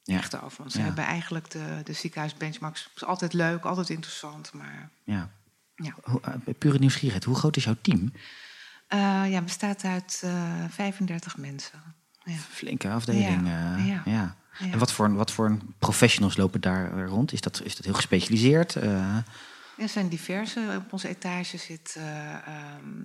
[0.03, 0.17] Ja.
[0.17, 0.73] echt over ons.
[0.73, 0.85] We Ja.
[0.85, 2.83] hebben eigenlijk de, de ziekenhuisbenchmarks.
[2.83, 4.53] Het is altijd leuk, altijd interessant.
[4.53, 5.29] Maar Ja.
[5.75, 8.11] ja, Hoe, eh, pure nieuwsgierigheid, hoe groot is jouw team?
[8.89, 11.79] Eh, ja bestaat uit eh 35 mensen.
[12.23, 12.35] Ja.
[12.35, 13.47] Flinke afdeling.
[13.47, 13.75] Ja.
[13.77, 14.01] eh, Ja.
[14.05, 14.35] ja.
[14.59, 17.33] En wat voor, wat voor professionals lopen daar rond?
[17.33, 18.75] Is dat, is dat heel gespecialiseerd?
[18.75, 20.73] Er zijn diverse.
[20.85, 23.03] Op onze etage zitten eh, ehm,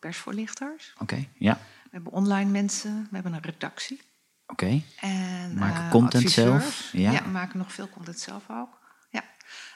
[0.00, 0.94] persvoorlichters.
[0.98, 1.54] Oké, ja.
[1.82, 3.02] We hebben online mensen.
[3.10, 4.00] We hebben een redactie.
[4.46, 4.82] Oké.
[5.00, 6.62] En, Maken content adviseurs.
[6.62, 6.88] zelf?
[6.92, 7.10] Ja.
[7.12, 7.22] Ja.
[7.22, 8.78] we maken nog veel content zelf ook.
[9.10, 9.24] Ja.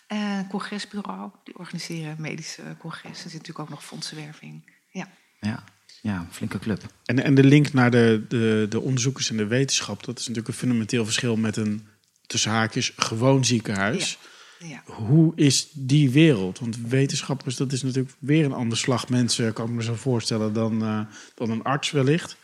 [0.07, 3.25] En congresbureau, die organiseren medische congressen.
[3.25, 4.73] Er zit natuurlijk ook nog fondsenwerving.
[4.91, 5.07] Ja.
[5.41, 5.65] Ja.
[6.03, 6.83] ja, flinke club.
[7.05, 10.49] En, en de link naar de, de, de onderzoekers en de wetenschap, dat is natuurlijk
[10.49, 11.87] een fundamenteel verschil met een
[12.27, 14.19] tussen haakjes gewoon ziekenhuis.
[14.59, 14.83] ja.
[14.85, 16.59] Hoe is die wereld?
[16.59, 20.53] Want wetenschappers, dat is natuurlijk weer een ander slag mensen, kan ik me zo voorstellen,
[20.53, 21.01] dan, eh,
[21.35, 22.37] dan een arts wellicht.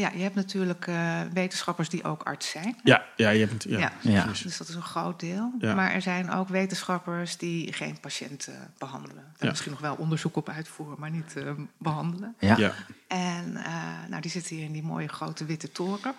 [0.00, 2.76] Ja, je hebt natuurlijk eh, wetenschappers die ook arts zijn.
[2.84, 3.92] Ja, ja, je hebt, ja, Ja.
[4.00, 4.24] Ja.
[4.42, 5.52] Dus dat is een groot deel.
[5.58, 5.74] Ja.
[5.74, 9.16] Maar er zijn ook wetenschappers die geen patiënten behandelen.
[9.24, 9.48] Daar Ja.
[9.48, 12.34] misschien nog wel onderzoek op uitvoeren, maar niet eh, behandelen.
[12.38, 12.48] Ja.
[12.48, 12.56] ja.
[12.56, 12.72] Ja.
[13.08, 13.72] En eh,
[14.08, 16.14] nou, die zitten hier in die mooie grote witte toren.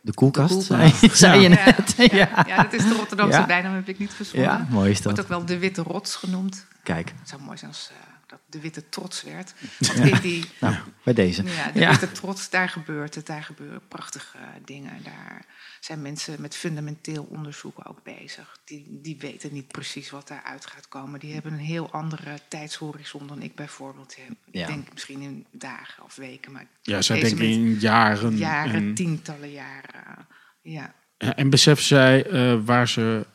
[0.00, 0.96] De koelkast, De koelkast.
[0.98, 1.64] zei- zei je Ja.
[1.64, 1.94] net.
[1.96, 3.46] Ja, Ja, ja, dat is de Rotterdamse Ja.
[3.46, 4.48] bijnaam, heb ik niet verzonnen.
[4.50, 5.24] Ja, mooi is Wordt dat.
[5.24, 6.66] ook wel de witte rots genoemd.
[6.82, 7.96] Kijk, Het zou mooi zijn als eh,
[8.28, 9.54] dat de witte trots werd.
[10.04, 11.42] In die, nou, bij deze.
[11.42, 11.90] ja, de Ja.
[11.90, 13.26] witte trots, daar gebeurt het.
[13.26, 15.02] Daar gebeuren prachtige dingen.
[15.02, 15.44] Daar
[15.80, 18.58] zijn mensen met fundamenteel onderzoek ook bezig.
[18.64, 21.20] Die, die weten niet precies wat daaruit gaat komen.
[21.20, 24.36] Die hebben een heel andere tijdshorizon dan ik bijvoorbeeld heb.
[24.50, 24.60] Ja.
[24.60, 26.52] Ik denk misschien in dagen of weken.
[26.52, 28.36] Maar Ja, zij deze denken in jaren.
[28.36, 30.26] jaren, en, tientallen jaren.
[30.62, 30.94] Ja.
[31.16, 33.26] en besef zij eh, waar ze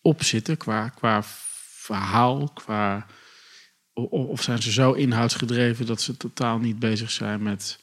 [0.00, 1.22] op zitten qua, qua
[1.86, 3.06] verhaal, qua,
[4.04, 7.78] of zijn ze zo inhoudsgedreven dat ze totaal niet bezig zijn met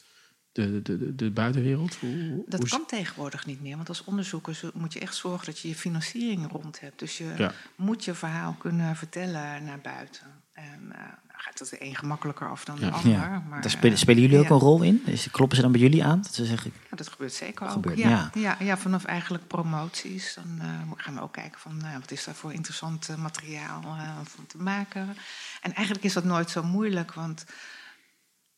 [0.51, 1.95] de, de, de, de buitenwereld?
[1.95, 5.45] Hoe, Dat hoe- kan tegenwoordig niet meer, want als onderzoeker zo- moet je echt zorgen
[5.45, 6.99] dat je je financiering rond hebt.
[6.99, 7.53] Dus je Ja.
[7.75, 10.25] moet je verhaal kunnen vertellen naar buiten.
[10.53, 11.01] En eh,
[11.43, 12.85] gaat het de een gemakkelijker af dan Ja.
[12.85, 13.11] de ander.
[13.11, 13.43] Ja.
[13.49, 14.51] Maar, Daar spelen, eh, spelen jullie ook ja.
[14.51, 15.01] een rol in?
[15.05, 16.21] Is, kloppen ze dan bij jullie aan?
[16.21, 17.71] Dat ze zeggen, Ja, dat gebeurt zeker ook.
[17.71, 18.31] Gebeurt, ja.
[18.59, 18.77] ja.
[18.77, 20.33] Vanaf eigenlijk promoties.
[20.33, 23.81] Dan eh, gaan we ook kijken van nou, wat is daar voor interessant eh, materiaal
[23.83, 25.17] eh, van te maken.
[25.61, 27.45] En eigenlijk is dat nooit zo moeilijk, want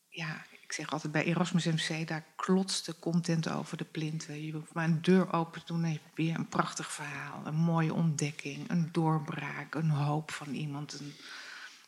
[0.08, 4.44] ja, ik zeg altijd bij Erasmus MC, daar klotst de content over de plinten.
[4.44, 7.42] Je hoeft maar een deur open te doen en je hebt weer een prachtig verhaal.
[7.44, 11.00] Een mooie ontdekking, een doorbraak, een hoop van iemand.
[11.00, 11.14] Een,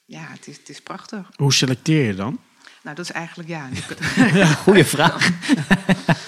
[0.08, 1.26] ja, het is, het is prachtig.
[1.36, 2.38] Hoe selecteer je dan?
[2.82, 3.68] Nou, dat is eigenlijk, ja...
[3.72, 5.30] je- goede vraag.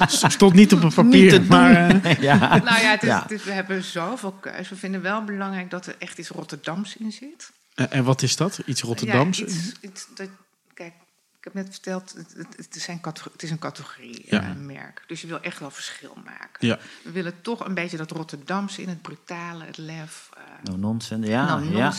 [0.32, 2.02] Stond niet op een papier, maar...
[2.02, 2.38] eh, ja.
[2.56, 3.22] Nou ja, het is, Ja.
[3.22, 4.68] het is- we hebben zoveel keus.
[4.68, 7.50] We vinden wel belangrijk dat er echt iets Rotterdams in zit.
[7.74, 8.60] en en wat is dat?
[8.66, 9.38] Iets Rotterdams?
[9.38, 10.28] Ja, iets, iets dat,
[10.74, 10.92] kijk,
[11.38, 12.14] ik heb net verteld,
[12.56, 14.42] het, is, een categorie, het is een categorie, Ja.
[14.42, 15.02] eh, een merk.
[15.06, 16.66] Dus je wil echt wel verschil maken.
[16.66, 16.78] Ja.
[17.04, 20.28] We willen toch een beetje dat Rotterdamse in het brutale, het lef.
[20.36, 21.30] eh No nonsense.
[21.30, 21.92] Ja, no ja.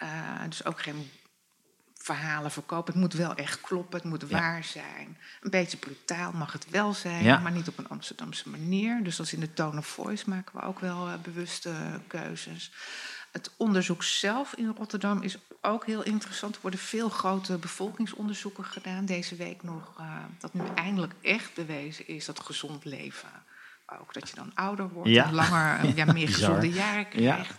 [0.00, 0.08] Eh,
[0.48, 1.10] dus ook geen
[1.94, 2.92] verhalen verkopen.
[2.92, 5.18] Het moet wel echt kloppen, het moet waar zijn.
[5.40, 7.38] Een beetje brutaal mag het wel zijn, Ja.
[7.38, 9.02] maar niet op een Amsterdamse manier.
[9.02, 11.72] Dus is in de tone of voice maken we ook wel eh, bewuste
[12.06, 12.72] keuzes.
[13.32, 16.54] Het onderzoek zelf in Rotterdam is ook heel interessant.
[16.54, 19.04] Er worden veel grote bevolkingsonderzoeken gedaan.
[19.04, 23.28] Deze week nog, eh, dat nu eindelijk echt bewezen is dat gezond leven.
[24.00, 25.24] Ook dat je dan ouder wordt Ja.
[25.24, 27.34] en langer, ja, meer gezonde jaren Ja.
[27.34, 27.58] krijgt.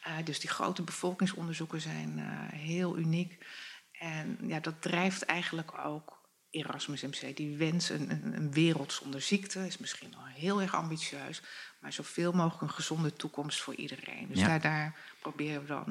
[0.00, 3.46] Eh, dus die grote bevolkingsonderzoeken zijn eh, heel uniek.
[3.92, 9.20] En ja, dat drijft eigenlijk ook Erasmus MC die wens een, een, een, wereld zonder
[9.20, 11.42] ziekte is misschien al heel erg ambitieus,
[11.80, 14.28] maar zoveel mogelijk een gezonde toekomst voor iedereen.
[14.28, 15.84] Dus daar, daar proberen we dan.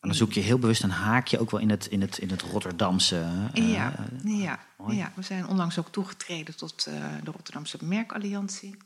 [0.00, 2.30] En dan zoek je heel bewust een haakje ook wel in het, in het, in
[2.30, 3.48] het Rotterdamse.
[3.54, 8.76] Uh, ja, ja, ja, we zijn onlangs ook toegetreden tot uh, de Rotterdamse Merkalliantie.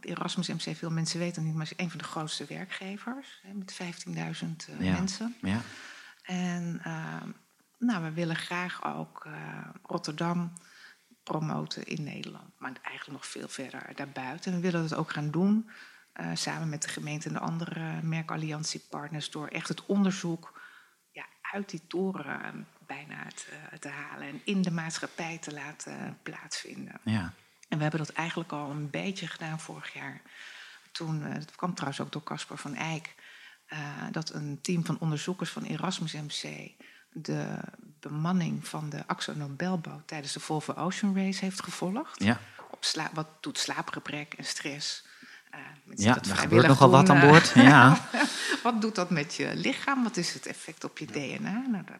[0.00, 3.40] Want Erasmus MC, veel mensen weten het niet, maar is een van de grootste werkgevers.
[3.42, 4.92] Hè, met 15.000 uh, ja.
[4.92, 5.36] mensen.
[5.40, 5.60] Ja.
[6.22, 6.80] En
[7.78, 9.32] nou, we willen graag ook uh,
[9.82, 10.52] Rotterdam
[11.22, 12.50] promoten in Nederland.
[12.58, 14.52] Maar eigenlijk nog veel verder daarbuiten.
[14.52, 15.70] En we willen dat ook gaan doen.
[16.20, 19.30] Uh, samen met de gemeente en de andere merkalliantiepartners.
[19.30, 20.60] Door echt het onderzoek
[21.12, 24.28] ja, uit die toren bijna te, te, halen.
[24.28, 27.00] En in de maatschappij te laten plaatsvinden.
[27.02, 27.32] Ja.
[27.68, 30.20] En we hebben dat eigenlijk al een beetje gedaan vorig jaar.
[30.92, 33.14] Toen, uh, dat kwam trouwens ook door Casper van Eyck.
[34.10, 36.72] dat een team van onderzoekers van Erasmus MC
[37.12, 37.58] de
[38.00, 42.22] bemanning van de Axo Nobelbouw tijdens de Volvo Ocean Race heeft gevolgd.
[42.22, 42.40] Ja.
[42.70, 45.06] Op sla wat doet slaapgebrek en stress?
[45.54, 45.60] Uh,
[45.96, 47.52] ja, daar gebeurt nogal wat aan boord.
[47.54, 48.08] Ja.
[48.62, 50.02] wat doet dat met je lichaam?
[50.02, 51.66] Wat is het effect op je DNA?
[51.68, 51.98] Nou, dat,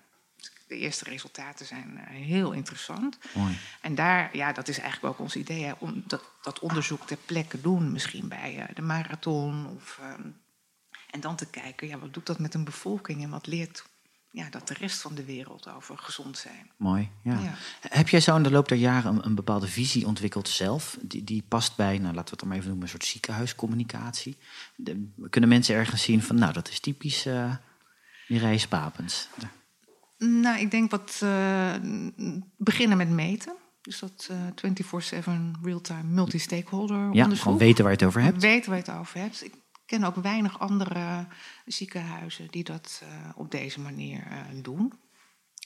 [0.68, 3.18] de eerste resultaten zijn uh, heel interessant.
[3.34, 3.58] Mooi.
[3.80, 7.18] En daar, ja, dat is eigenlijk ook ons idee, hè, om dat, dat onderzoek ter
[7.24, 9.66] plekke doen, misschien bij uh, de marathon.
[9.76, 10.00] Of,
[11.10, 13.84] en dan te kijken, ja, wat doet dat met een bevolking en wat leert
[14.30, 16.70] ja, dat de rest van de wereld over gezond zijn.
[16.76, 17.08] Mooi.
[17.22, 17.38] Ja.
[17.38, 17.54] ja.
[17.80, 20.98] Heb jij zo in de loop der jaren een, een, bepaalde visie ontwikkeld zelf?
[21.00, 24.36] Die, die past bij, nou, laten we het dan maar even noemen, een soort ziekenhuiscommunicatie.
[24.76, 27.54] De, kunnen mensen ergens zien van, nou, dat is typisch uh,
[28.28, 29.28] Mireille Spapens?
[30.18, 31.74] Nou, ik denk wat uh,
[32.56, 33.54] beginnen met meten.
[33.80, 35.26] Dus dat uh,
[35.56, 37.38] 24-7 real-time multi-stakeholder ja, onderzoek.
[37.38, 38.42] gewoon weten waar je het over hebt.
[38.42, 39.44] Weten waar je het over hebt.
[39.44, 39.54] Ik
[39.86, 41.26] ken ook weinig andere
[41.66, 44.92] ziekenhuizen die dat uh, op deze manier uh, doen.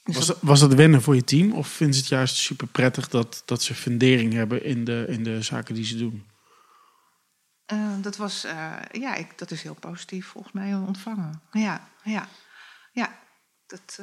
[0.03, 1.51] Dus was, dat, was dat wennen voor je team?
[1.51, 5.23] Of vinden ze het juist super prettig dat, dat ze fundering hebben in de, in
[5.23, 6.25] de zaken die ze doen?
[7.73, 8.41] Uh, dat was,
[8.91, 11.41] ja, ik, dat is heel positief volgens mij ontvangen.
[11.51, 12.27] Ja, ja,
[12.91, 13.21] ja.
[13.67, 13.99] Dat,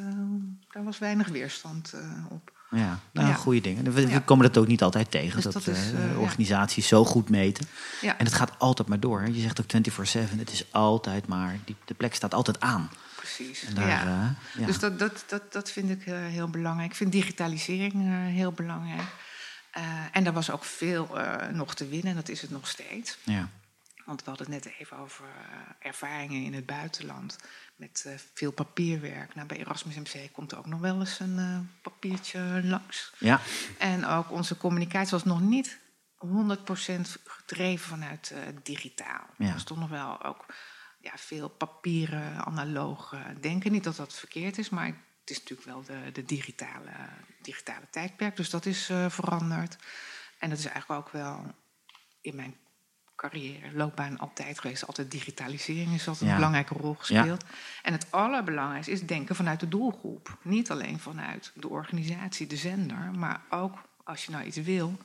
[0.73, 1.95] daar was weinig weerstand
[2.31, 2.53] op.
[2.71, 3.35] Ja, nou, ja.
[3.35, 3.93] goede dingen.
[3.93, 6.97] We, komen dat ook niet altijd tegen, dus dat, dat is, uh, organisaties ja.
[6.97, 7.67] zo goed meten.
[8.01, 8.19] Ja.
[8.19, 9.29] En het gaat altijd maar door.
[9.29, 12.91] Je zegt ook 24-7, het is altijd maar, die, de plek staat altijd aan.
[13.17, 14.35] Precies, daar, ja.
[14.67, 16.91] Dus dat, dat, dat, dat vind ik heel belangrijk.
[16.91, 17.95] Ik vind digitalisering
[18.27, 19.09] heel belangrijk.
[20.13, 21.19] en er was ook veel
[21.53, 23.19] nog te winnen, en dat is het nog steeds.
[23.25, 23.49] Ja.
[24.11, 25.27] Want we hadden het net even over
[25.79, 27.39] ervaringen in het buitenland
[27.77, 29.35] met uh, veel papierwerk.
[29.35, 33.13] Nou, bij Erasmus MC komt er ook nog wel eens een uh, papiertje langs.
[33.19, 33.41] Ja.
[33.79, 35.79] En ook onze communicatie was nog niet
[36.27, 36.29] 100%
[37.25, 39.27] gedreven vanuit digitaal.
[39.39, 39.53] Ja.
[39.53, 40.47] Er stond nog wel ook
[41.01, 43.73] ja, veel papieren, analoog denken.
[43.73, 46.93] Niet dat dat verkeerd is, maar het is natuurlijk wel de, de digitale,
[47.43, 48.37] digitale tijdperk.
[48.37, 49.77] Dus dat is veranderd.
[50.39, 51.55] En dat is eigenlijk ook wel
[52.21, 52.57] in mijn
[53.29, 54.87] carrière, loopbaan altijd geweest.
[54.87, 56.31] Altijd digitalisering is altijd Ja.
[56.31, 57.45] een belangrijke rol gespeeld.
[57.83, 60.37] En het allerbelangrijkste is denken vanuit de doelgroep.
[60.43, 64.97] Niet alleen vanuit de organisatie, de zender, maar ook als je nou iets wil,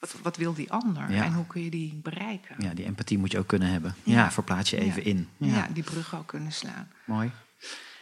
[0.00, 1.24] wat, wat wil die ander Ja.
[1.24, 2.54] en hoe kun je die bereiken?
[2.58, 3.94] ja, die empathie moet je ook kunnen hebben.
[4.02, 5.28] Ja, verplaats je even in.
[5.36, 5.68] Ja.
[5.72, 6.88] die brug ook kunnen slaan.
[7.04, 7.30] Mooi.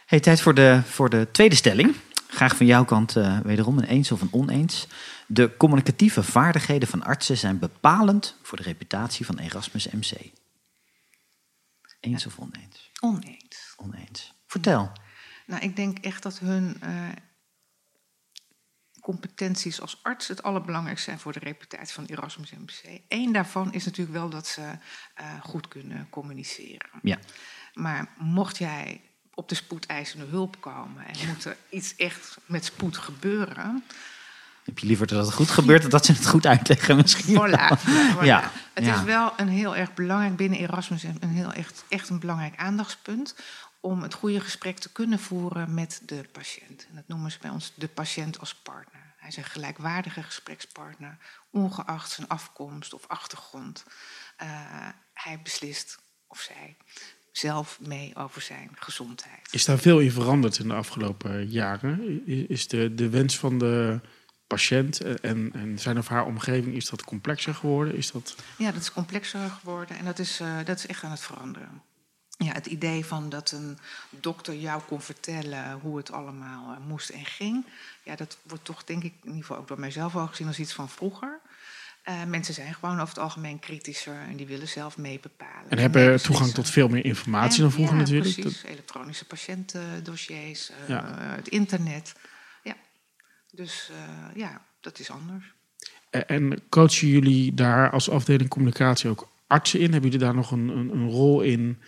[0.05, 1.95] Hey, tijd voor de, voor de tweede stelling.
[2.27, 4.87] Graag van jouw kant eh, wederom een eens of een oneens.
[5.27, 10.31] De communicatieve vaardigheden van artsen zijn bepalend voor de reputatie van Erasmus MC.
[11.99, 12.91] Eens of oneens?
[12.99, 13.73] Oneens.
[13.75, 14.33] Oneens.
[14.45, 14.91] Vertel.
[15.45, 17.09] Nou, ik denk echt dat hun eh,
[19.01, 23.01] competenties als arts het allerbelangrijkste zijn voor de reputatie van Erasmus MC.
[23.07, 24.77] Eén daarvan is natuurlijk wel dat ze
[25.13, 26.89] eh, goed kunnen communiceren.
[27.01, 27.19] Ja.
[27.73, 29.01] Maar mocht jij
[29.33, 33.83] op de spoedeisende hulp komen en moet er iets echt met spoed gebeuren,
[34.67, 37.35] Heb je liever dat het goed gebeurt dan dat ze het goed uitleggen misschien?
[37.35, 37.77] Voilà.
[38.15, 38.23] voilà.
[38.23, 38.95] Ja, Het ja.
[38.95, 43.35] is wel een heel erg belangrijk binnen Erasmus een heel echt, echt een belangrijk aandachtspunt
[43.79, 46.85] om het goede gesprek te kunnen voeren met de patiënt.
[46.89, 49.01] En dat noemen ze bij ons de patiënt als partner.
[49.17, 51.17] Hij is een gelijkwaardige gesprekspartner,
[51.51, 53.83] ongeacht zijn afkomst of achtergrond.
[54.37, 54.47] Eh,
[55.13, 56.77] hij beslist of zij
[57.31, 59.47] zelf mee over zijn gezondheid.
[59.51, 62.25] Is daar veel in veranderd in de afgelopen jaren?
[62.49, 63.99] Is de, de wens van de
[64.47, 67.95] patiënt en, en zijn of haar omgeving, is dat complexer geworden?
[67.95, 68.35] Is dat...
[68.57, 71.81] Ja, dat is complexer geworden en dat is, eh, dat is echt aan het veranderen.
[72.37, 73.77] Ja, het idee van dat een
[74.09, 77.65] dokter jou kon vertellen hoe het allemaal eh, moest en ging,
[78.03, 80.59] ja, dat wordt toch denk ik in ieder geval ook door mijzelf al gezien als
[80.59, 81.39] iets van vroeger.
[82.07, 85.69] Eh, mensen zijn gewoon over het algemeen kritischer en die willen zelf mee bepalen.
[85.69, 88.33] En hebben toegang tot veel meer informatie dan vroeger ja, natuurlijk.
[88.33, 91.15] Precies, elektronische patiëntendossiers, eh, Ja.
[91.17, 92.13] het internet.
[93.51, 95.53] Dus eh, ja, dat is anders.
[96.09, 99.91] En- En coachen jullie daar als afdeling communicatie ook artsen in?
[99.91, 101.81] Hebben jullie daar nog een, een, een rol in?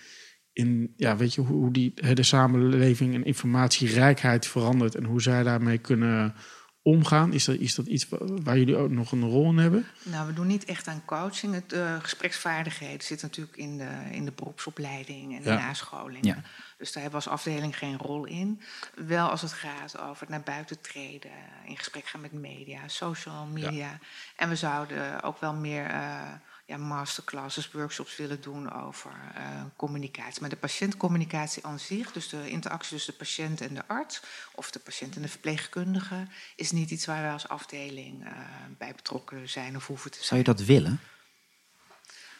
[0.54, 5.44] In ja, weet je, hoe die, hè, de samenleving en informatierijkheid verandert en hoe zij
[5.44, 6.36] daarmee kunnen
[6.82, 7.34] omgaan?
[7.34, 9.86] Is dat, is dat iets wa- waar jullie ook nog een rol in hebben?
[10.04, 11.54] Nou, we doen niet echt aan coaching.
[11.54, 15.56] Het, eh, gespreksvaardigheden zit natuurlijk in de, in de beroepsopleiding en de Ja.
[15.68, 16.26] nascholingen.
[16.26, 16.44] Ja.
[16.80, 18.62] Dus daar als afdeling geen rol in.
[18.96, 21.32] Wel als het gaat over het naar buiten treden,
[21.66, 24.00] in gesprek gaan met media, social media.
[24.36, 26.22] En we zouden ook wel meer eh,
[26.66, 29.44] ja, masterclasses, workshops willen doen over eh,
[29.76, 30.42] communicatie.
[30.42, 34.22] Maar de patiëntcommunicatie aan zich, dus de interactie tussen de patiënt en de arts,
[34.56, 38.32] of de patiënt en de verpleegkundige, is niet iets waar wij als afdeling eh,
[38.78, 40.28] bij betrokken zijn of hoeven te zijn.
[40.28, 41.00] Zou je dat willen?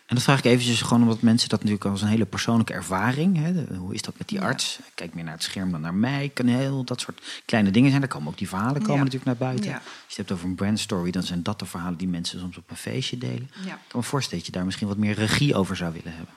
[0.10, 3.38] En dat vraag ik eventjes gewoon omdat mensen dat natuurlijk als een hele persoonlijke ervaring.
[3.38, 4.80] Hè, hoe is dat met die arts?
[4.96, 6.32] Kijk meer naar het scherm dan naar mij.
[6.34, 8.02] Kan heel dat soort kleine dingen zijn.
[8.02, 8.98] Daar komen ook die verhalen komen Ja.
[9.04, 9.70] natuurlijk naar buiten.
[9.70, 9.76] Ja.
[9.76, 12.58] Als je het hebt over een brandstory, dan zijn dat de verhalen die mensen soms
[12.58, 13.52] op een feestje delen.
[13.66, 13.74] Ja.
[13.74, 16.36] Ik kan me voorstellen dat je daar misschien wat meer regie over zou willen hebben.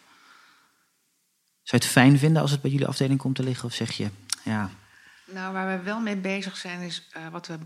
[1.62, 3.64] Zou je het fijn vinden als het bij jullie afdeling komt te liggen?
[3.68, 4.08] Of zeg je,
[4.44, 4.70] ja,
[5.26, 7.58] Nou, waar we wel mee bezig zijn, is eh, wat we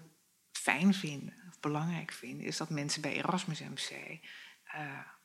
[0.53, 4.81] fijn vinden, of belangrijk vinden, is dat mensen bij Erasmus MC eh,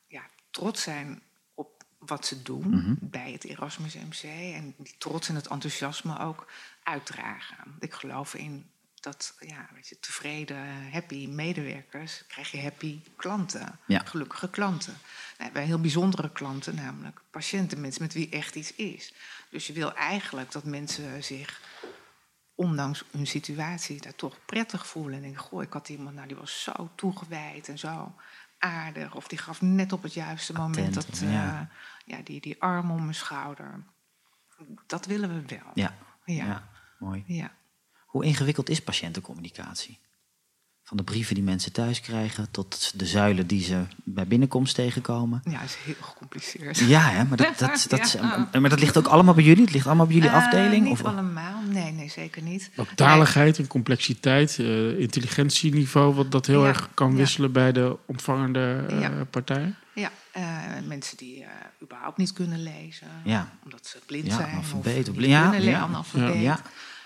[0.06, 1.22] ja, trots zijn
[1.54, 2.94] op wat ze doen Mhm.
[3.00, 4.22] bij het Erasmus MC.
[4.54, 6.46] En die trots en het enthousiasme ook
[6.82, 7.56] uitdragen.
[7.80, 14.02] Ik geloof in dat ja, weet je, tevreden, happy medewerkers krijg je happy klanten, Ja.
[14.04, 14.92] gelukkige klanten.
[14.92, 15.02] Nou,
[15.36, 19.14] we hebben heel bijzondere klanten, namelijk patiënten, mensen met wie echt iets is.
[19.50, 21.60] Dus je wil eigenlijk dat mensen zich
[22.54, 25.14] ondanks hun situatie daar toch prettig voelen.
[25.14, 28.14] En denken, goh, ik had iemand, nou die was zo toegewijd en zo
[28.62, 29.14] aardig.
[29.14, 31.68] Of die gaf net op het juiste moment dat, eh, ja.
[32.04, 32.18] ja.
[32.24, 33.82] die, die arm om mijn schouder.
[34.86, 35.70] Dat willen we wel.
[35.74, 35.94] ja,
[36.24, 36.44] Ja.
[36.44, 37.24] ja, mooi.
[37.26, 37.50] Ja.
[38.06, 39.98] Hoe ingewikkeld is patiëntencommunicatie?
[40.92, 45.42] Van de brieven die mensen thuis krijgen tot de zuilen die ze bij binnenkomst tegenkomen.
[45.50, 46.78] Ja, is heel gecompliceerd.
[46.78, 48.48] Ja, hè, maar, dat, dat, dat, is- Ja.
[48.60, 49.62] maar dat ligt ook allemaal bij jullie?
[49.64, 50.82] Het ligt allemaal bij jullie Eh, afdeling?
[50.84, 51.60] Niet Of, allemaal.
[51.68, 52.70] Nee, nee, zeker niet.
[52.76, 57.16] Ook taligheid en complexiteit, eh, intelligentieniveau, wat dat heel Ja, erg kan ja.
[57.16, 59.10] wisselen bij de ontvangende eh, Ja.
[59.30, 59.74] partij.
[59.94, 60.42] Ja, eh,
[60.86, 61.48] mensen die eh,
[61.82, 63.06] überhaupt niet kunnen lezen.
[63.24, 63.48] Ja.
[63.64, 64.50] Omdat ze blind Ja, zijn.
[64.50, 65.32] analfabeet of of blind.
[65.32, 65.84] Ja, kunnen lezen, ja.
[65.84, 66.58] analfabeet.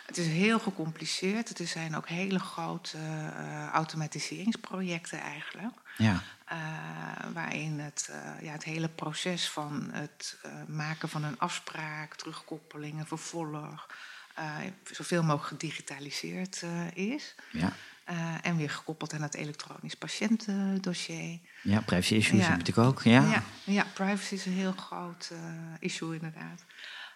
[0.06, 1.48] Het is heel gecompliceerd.
[1.58, 5.74] Het zijn ook hele grote eh, automatiseringsprojecten eigenlijk.
[5.96, 6.58] ja, Eh,
[7.32, 13.86] waarin het, eh, ja, het hele proces van het maken van een afspraak, terugkoppelingen, vervolg,
[14.84, 16.62] zoveel mogelijk gedigitaliseerd
[16.94, 17.34] is.
[17.52, 17.72] ja,
[18.42, 21.38] en weer gekoppeld aan het elektronisch patiëntendossier.
[21.62, 22.48] ja, privacy issues Ja.
[22.56, 23.02] natuurlijk ook.
[23.02, 23.22] Ja.
[23.30, 25.32] Ja, ja, privacy is een heel groot
[25.78, 26.64] issue inderdaad.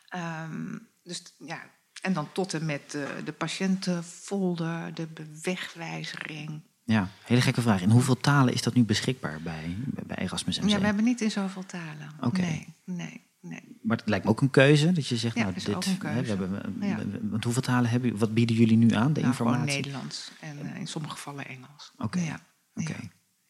[0.08, 1.60] Ehm, dus ja,
[2.02, 6.60] en dan tot en met de, de patiëntenfolder, de bewegwijzering.
[6.84, 7.80] Ja, hele gekke vraag.
[7.82, 10.68] In hoeveel talen is dat nu beschikbaar bij, bij Erasmus MC?
[10.68, 12.10] Ja, we hebben niet in zoveel talen.
[12.20, 12.40] Oké.
[12.40, 13.78] Nee, nee, nee.
[13.82, 15.84] Maar het lijkt me ook een keuze dat je zegt, Ja, nou, is dit, ook
[15.84, 16.96] een hè, we hebben, Ja.
[16.96, 18.24] we- want hoeveel talen hebben jullie?
[18.24, 19.82] Wat bieden jullie nu aan, de Nou, gewoon informatie?
[19.82, 21.92] Nederlands en eh, in sommige gevallen Engels.
[21.98, 22.20] Oké.
[22.20, 22.40] Ja.
[22.74, 22.94] Oké.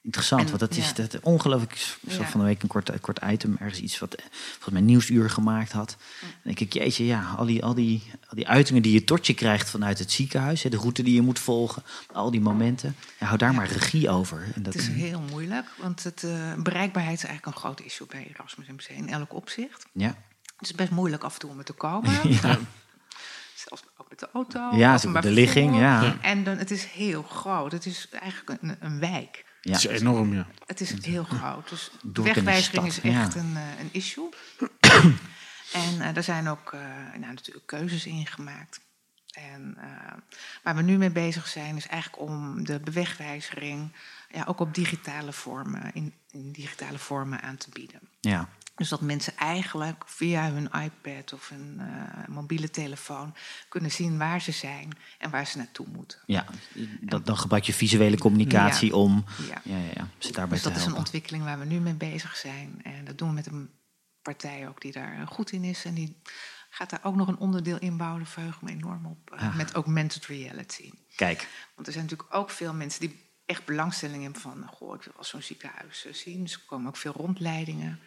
[0.02, 0.92] Interessant, En- want dat is ja.
[1.06, 1.72] dat, ongelooflijk.
[1.72, 2.28] Ik zag Ja.
[2.30, 4.14] van de week een kort, kort item, ergens iets wat
[4.50, 5.96] volgens mij Nieuwsuur gemaakt had.
[6.20, 6.24] Hm.
[6.26, 9.26] Dan denk ik, jeetje, ja, al die, al, die, al die uitingen die je tot
[9.26, 11.82] je krijgt vanuit het ziekenhuis, de route die je moet volgen,
[12.12, 12.96] al die momenten.
[13.18, 13.56] Ja, hou daar Ja.
[13.56, 14.46] maar regie over.
[14.54, 18.06] En dat, Het is heel moeilijk, want het, eh, bereikbaarheid is eigenlijk een groot issue
[18.06, 19.86] bij Erasmus MC in elk opzicht.
[19.92, 20.16] ja.
[20.56, 22.10] Het is best moeilijk af en toe om er te komen.
[22.42, 22.58] Ja.
[23.54, 24.76] Zelfs ook met de auto.
[24.76, 26.16] Ja, de ligging, ja.
[26.20, 27.72] En dan, het is heel groot.
[27.72, 29.44] Het is eigenlijk een, een wijk.
[29.60, 29.72] Ja.
[29.72, 30.46] Het is enorm, ja.
[30.66, 31.68] Het is heel groot.
[31.68, 33.40] Dus de wegwijziging is echt ja.
[33.40, 34.28] een, eh, een issue.
[35.72, 36.80] en eh, er zijn ook eh,
[37.18, 38.80] nou, natuurlijk keuzes in gemaakt.
[39.30, 40.12] En eh,
[40.62, 43.92] waar we nu mee bezig zijn, is eigenlijk om de bewegwijzering
[44.30, 48.00] ja, ook op digitale vormen, in, in digitale vormen aan te bieden.
[48.20, 48.48] ja.
[48.80, 53.34] Dus dat mensen eigenlijk via hun iPad of een eh, mobiele telefoon
[53.68, 56.18] kunnen zien waar ze zijn en waar ze naartoe moeten.
[56.26, 56.46] Ja,
[57.00, 58.94] dat, dan gebruik je visuele communicatie Ja.
[58.96, 59.60] om Ja.
[59.64, 60.96] ja, ja, ze daarbij Dus dat te is een helpen.
[60.98, 62.80] ontwikkeling waar we nu mee bezig zijn.
[62.82, 63.70] En dat doen we met een
[64.22, 65.84] partij ook die daar eh, goed in is.
[65.84, 66.16] En die
[66.70, 68.18] gaat daar ook nog een onderdeel in bouwen.
[68.22, 69.30] Daar verheug me enorm op.
[69.30, 69.56] eh, Ah.
[69.56, 70.90] Met augmented reality.
[71.16, 74.66] Kijk, Want er zijn natuurlijk ook veel mensen die echt belangstelling hebben van...
[74.66, 76.42] goh, ik wil wel zo'n ziekenhuis eh, zien.
[76.42, 78.00] Dus er komen ook veel rondleidingen.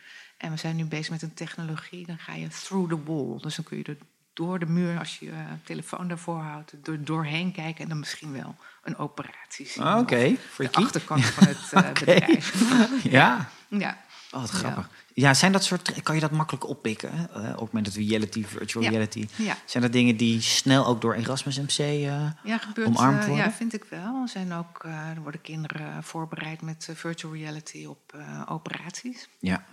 [0.43, 2.05] En we zijn nu bezig met een technologie.
[2.05, 3.37] Dan ga je through the wall.
[3.41, 3.97] Dus dan kun je er
[4.33, 6.73] door de muur, als je je eh, telefoon daarvoor houdt...
[6.87, 9.83] er doorheen kijken en dan misschien wel een operatie zien.
[9.83, 10.79] Ah, oké, freaky.
[10.79, 12.53] De achterkant van het eh, bedrijf.
[13.03, 13.97] ja, Ja,
[14.31, 14.89] Oh, wat grappig.
[15.13, 16.03] Ja, zijn dat soort...
[16.03, 17.11] Kan je dat makkelijk oppikken?
[17.17, 17.23] hè?
[17.25, 18.89] Eh, augmented reality, virtual Ja.
[18.89, 19.27] reality.
[19.35, 19.57] Ja.
[19.65, 21.77] Zijn dat dingen die snel ook door Erasmus MC...
[21.77, 23.45] eh, Ja, gebeurt, Omarmd worden?
[23.45, 24.21] ja, vind ik wel.
[24.21, 28.13] Er, zijn ook, er worden kinderen voorbereid met virtual reality op
[28.47, 29.29] operaties.
[29.39, 29.65] ja.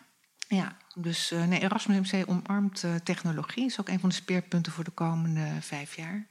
[0.56, 3.64] Ja, dus eh, nee, Erasmus MC omarmt eh, technologie.
[3.64, 6.26] is ook een van de speerpunten voor de komende vijf jaar.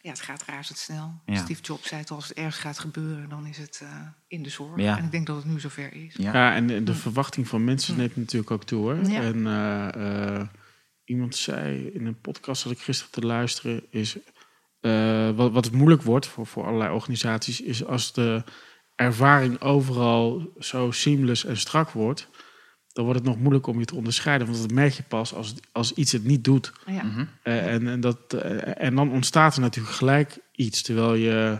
[0.00, 1.20] Ja, het gaat razendsnel.
[1.26, 1.36] Ja.
[1.36, 3.88] Steve Jobs zei het al, als het ergens gaat gebeuren, dan is het eh,
[4.28, 4.80] in de zorg.
[4.80, 4.98] Ja.
[4.98, 6.14] En ik denk dat het nu zover is.
[6.14, 6.32] Ja.
[6.32, 8.82] Ja, en de, de verwachting van mensen neemt natuurlijk ook toe.
[8.82, 9.08] Hoor.
[9.10, 9.20] Ja.
[9.20, 10.46] En eh, eh,
[11.04, 14.16] iemand zei in een podcast dat ik gisteren te luisteren is...
[14.80, 17.60] eh, wat, wat het moeilijk wordt voor, voor allerlei organisaties...
[17.60, 18.44] is als de
[18.94, 22.28] ervaring overal zo seamless en strak wordt...
[22.98, 24.46] dan wordt het nog moeilijk om je te onderscheiden.
[24.46, 26.72] Want dat merk je pas als, als iets het niet doet.
[26.86, 27.02] Ja.
[27.02, 27.24] Mhm.
[27.42, 30.82] Eh, en, en, dat, eh, en dan ontstaat er natuurlijk gelijk iets.
[30.82, 31.58] Terwijl je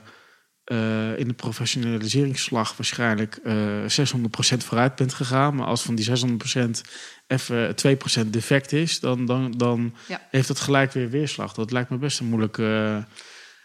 [0.65, 3.55] eh, in de professionaliseringsslag waarschijnlijk eh
[3.87, 5.55] 600% vooruit bent gegaan.
[5.55, 6.83] Maar als van die 600%
[7.27, 7.75] even
[8.27, 10.21] 2% defect is, dan, dan, dan Ja.
[10.31, 11.55] heeft dat gelijk weer weerslag.
[11.55, 12.57] Dat lijkt me best een moeilijk.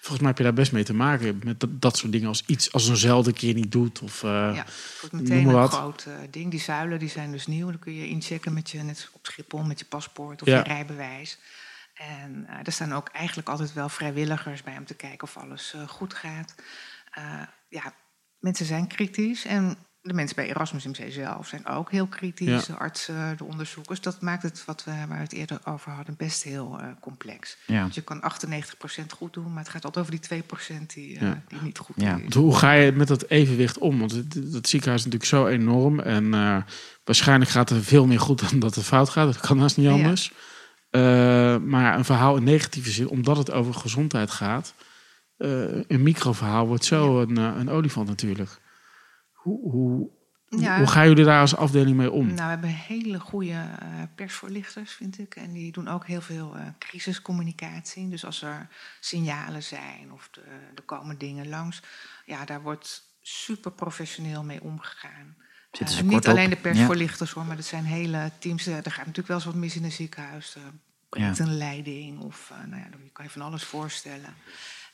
[0.03, 1.39] Volgens mij heb je daar best mee te maken.
[1.43, 4.01] Met dat, dat soort dingen als iets als eenzelfde keer niet doet.
[4.01, 5.73] Of, eh, Ja, het wordt meteen een wat.
[5.73, 6.51] groot eh, ding.
[6.51, 7.67] Die zuilen die zijn dus nieuw.
[7.67, 10.57] Dan kun je inchecken met je, net op Schiphol, met je paspoort of Ja.
[10.57, 11.37] je rijbewijs.
[11.93, 15.75] En eh, er staan ook eigenlijk altijd wel vrijwilligers bij om te kijken of alles
[15.87, 16.55] goed gaat.
[17.69, 17.93] Ja,
[18.39, 19.45] mensen zijn kritisch.
[19.45, 22.65] En de mensen bij Erasmus MC zelf zijn ook heel kritisch.
[22.65, 22.73] Ja.
[22.73, 24.01] De artsen, de onderzoekers.
[24.01, 27.57] Dat maakt het, wat we, waar we het eerder over hadden, best heel eh, complex.
[27.67, 27.85] Ja.
[27.85, 31.21] Dus je kan 98% goed doen, maar het gaat altijd over die 2% die, eh,
[31.21, 31.43] Ja.
[31.47, 32.19] die niet goed Ja.
[32.19, 33.99] Want Hoe ga je met dat evenwicht om?
[33.99, 35.99] Want het, dat ziekenhuis is natuurlijk zo enorm.
[35.99, 36.57] En eh,
[37.03, 39.33] waarschijnlijk gaat er veel meer goed dan dat er fout gaat.
[39.33, 40.31] Dat kan haast niet anders.
[41.61, 44.73] Maar een verhaal in negatieve zin, omdat het over gezondheid gaat.
[45.37, 48.61] een microverhaal wordt zo een, een olifant natuurlijk.
[49.43, 50.09] Hoe, hoe,
[50.49, 50.77] Ja.
[50.77, 52.25] hoe gaan jullie daar als afdeling mee om?
[52.25, 55.35] Nou, we hebben hele goede eh, persvoorlichters, vind ik.
[55.35, 58.09] En die doen ook heel veel eh, crisiscommunicatie.
[58.09, 58.67] Dus als er
[58.99, 60.41] signalen zijn of de,
[60.75, 61.81] er komen dingen langs,
[62.25, 65.35] ja, daar wordt super professioneel mee omgegaan.
[65.71, 66.51] Eh, ze niet alleen op?
[66.51, 68.67] de persvoorlichters hoor, maar dat zijn hele teams.
[68.67, 70.55] Eh, Er gaat natuurlijk wel eens wat mis in een ziekenhuis.
[70.55, 71.33] Er Ja.
[71.37, 74.33] een leiding of eh, nou ja, dan kan je van alles voorstellen.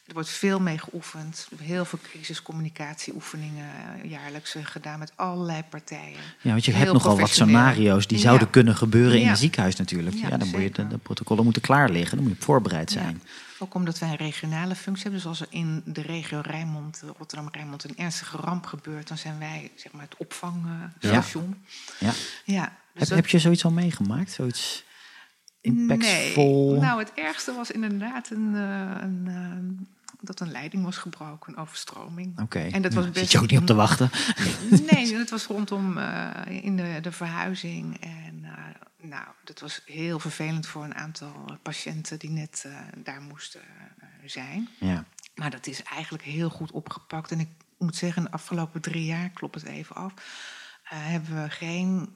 [0.10, 1.48] Er wordt veel mee geoefend.
[1.62, 3.66] Heel veel crisiscommunicatieoefeningen
[4.04, 6.18] eh, jaarlijks eh, gedaan met allerlei partijen.
[6.42, 8.24] Ja, want je Heel hebt nogal wat scenario's die Ja.
[8.24, 10.16] zouden kunnen gebeuren in een ziekenhuis natuurlijk.
[10.16, 13.22] Ja, Ja, dan moet je de, protocollen moeten klaar liggen, dan moet je voorbereid zijn.
[13.60, 15.22] Ook omdat wij een regionale functie hebben.
[15.22, 19.40] Dus als er in de regio Rijnmond, eh, Rotterdam-Rijnmond, een ernstige ramp gebeurt, dan zijn
[19.40, 21.56] wij zeg maar, het opvangstation.
[22.00, 22.12] Ja.
[22.46, 22.64] Ja.
[22.64, 24.32] dus Heb, dat- heb je zoiets al meegemaakt?
[24.32, 24.84] Zoiets
[25.62, 26.72] impactvol?
[26.72, 26.80] Nee.
[26.82, 29.86] Nou, het ergste was inderdaad een, een, eh,
[30.22, 32.40] dat een leiding was gebroken, een overstroming.
[32.40, 34.10] Oké, En dat was best- zit je ook niet op te wachten?
[34.92, 36.30] Nee, het was rondom eh,
[36.64, 38.00] in de, de verhuizing.
[38.00, 38.52] En eh,
[39.10, 42.72] nou, dat was heel vervelend voor een aantal patiënten die net eh,
[43.04, 43.62] daar moesten
[44.26, 44.70] zijn.
[44.80, 45.06] Ja.
[45.36, 47.32] Maar dat is eigenlijk heel goed opgepakt.
[47.32, 50.14] En ik moet zeggen, de afgelopen drie jaar, klopt het even af,
[50.84, 52.10] hebben we geen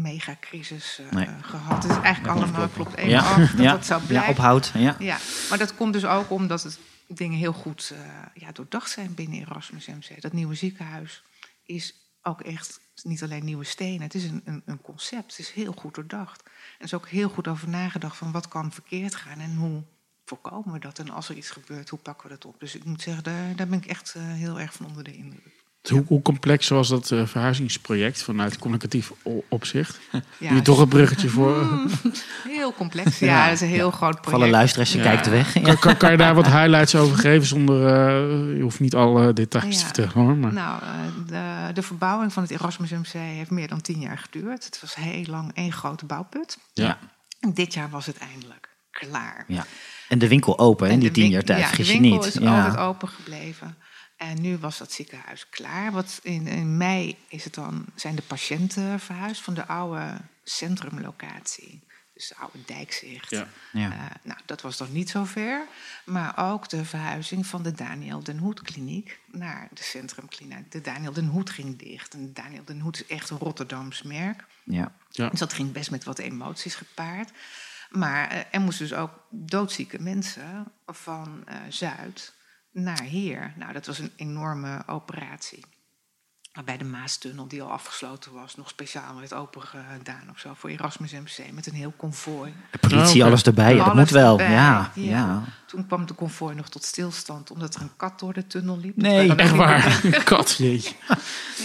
[0.00, 1.26] megacrisis eh, Nee.
[1.42, 1.82] gehad.
[1.82, 4.30] Het is eigenlijk allemaal, klopt even Ja, af, dat ja, dat zou ja, blijven.
[4.30, 4.70] ophoud.
[4.74, 4.96] Ja.
[4.98, 8.00] Ja, maar dat komt dus ook omdat het dingen heel goed eh,
[8.34, 10.20] ja, doordacht zijn binnen Erasmus MC.
[10.22, 11.22] Dat nieuwe ziekenhuis
[11.66, 14.02] is ook echt niet alleen nieuwe stenen.
[14.02, 15.30] Het is een, een, een concept.
[15.36, 16.42] Het is heel goed doordacht.
[16.42, 19.82] En er is ook heel goed over nagedacht van wat kan verkeerd gaan en hoe
[20.24, 20.98] voorkomen we dat.
[20.98, 22.60] En als er iets gebeurt, hoe pakken we dat op?
[22.60, 25.16] Dus ik moet zeggen, daar, daar ben ik echt eh, heel erg van onder de
[25.16, 25.64] indruk.
[25.88, 29.12] Hoe, hoe complex was dat eh, verhuizingsproject vanuit communicatief
[29.48, 29.98] opzicht?
[30.38, 31.56] Ja, Hier toch een bruggetje voor.
[31.64, 31.88] Mm,
[32.56, 33.18] heel complex.
[33.18, 34.52] Ja, dat is een heel groot Voor alle project.
[34.52, 35.04] luisteraars, je Ja.
[35.04, 35.54] kijkt weg.
[35.54, 35.60] Ja.
[35.60, 37.86] Kan, kan, kan je daar wat highlights over geven zonder...
[37.86, 39.84] eh, je hoeft niet alle details te Ja.
[39.84, 40.36] vertellen hoor.
[40.36, 40.52] Maar.
[40.52, 40.88] Nou, eh,
[41.26, 44.64] de, de verbouwing van het Erasmus MC heeft meer dan tien jaar geduurd.
[44.64, 46.58] Het was heel lang één grote bouwput.
[46.72, 46.98] Ja.
[47.40, 49.44] En dit jaar was het eindelijk klaar.
[49.48, 49.66] Ja.
[50.08, 52.10] En de winkel open in En die de tien jaar tijd, ja, de je winkel
[52.10, 52.24] niet.
[52.24, 52.56] is ja.
[52.64, 53.76] altijd open gebleven.
[54.18, 55.92] En nu was dat ziekenhuis klaar.
[55.92, 61.86] Wat in, in mei is het dan, zijn de patiënten verhuisd van de oude centrumlocatie.
[62.14, 63.30] Dus de oude dijkzicht.
[63.30, 63.48] Ja.
[63.72, 63.92] Ja.
[63.92, 65.66] Eh, nou, dat was nog niet zo ver.
[66.04, 70.72] Maar ook de verhuizing van de Daniel Den Hoed kliniek naar de centrumkliniek.
[70.72, 72.14] De Daniel Den Hoed ging dicht.
[72.14, 74.44] En Daniel Den Hoed is echt een Rotterdams merk.
[74.64, 74.92] Ja.
[75.10, 75.28] Ja.
[75.28, 77.30] Dus dat ging best met wat emoties gepaard.
[77.90, 82.32] Maar eh, er moesten dus ook doodzieke mensen van eh, Zuid
[82.72, 83.52] naar hier.
[83.56, 85.64] Nou, dat was een enorme operatie.
[86.52, 90.70] Waarbij de Maastunnel, die al afgesloten was, nog speciaal werd open gedaan of zo voor
[90.70, 92.54] Erasmus MC met een heel konvooi.
[92.70, 93.70] De politie, Oh, alles erbij.
[93.70, 94.38] Ja, dat Alles moet wel.
[94.38, 95.44] erbij, Ja, ja.
[95.66, 98.96] Toen kwam de konvooi nog tot stilstand omdat er een kat door de tunnel liep.
[98.96, 99.34] Nee.
[99.34, 99.82] Echt waar.
[100.02, 100.24] bedenken.
[100.34, 100.94] Kat, jeetje.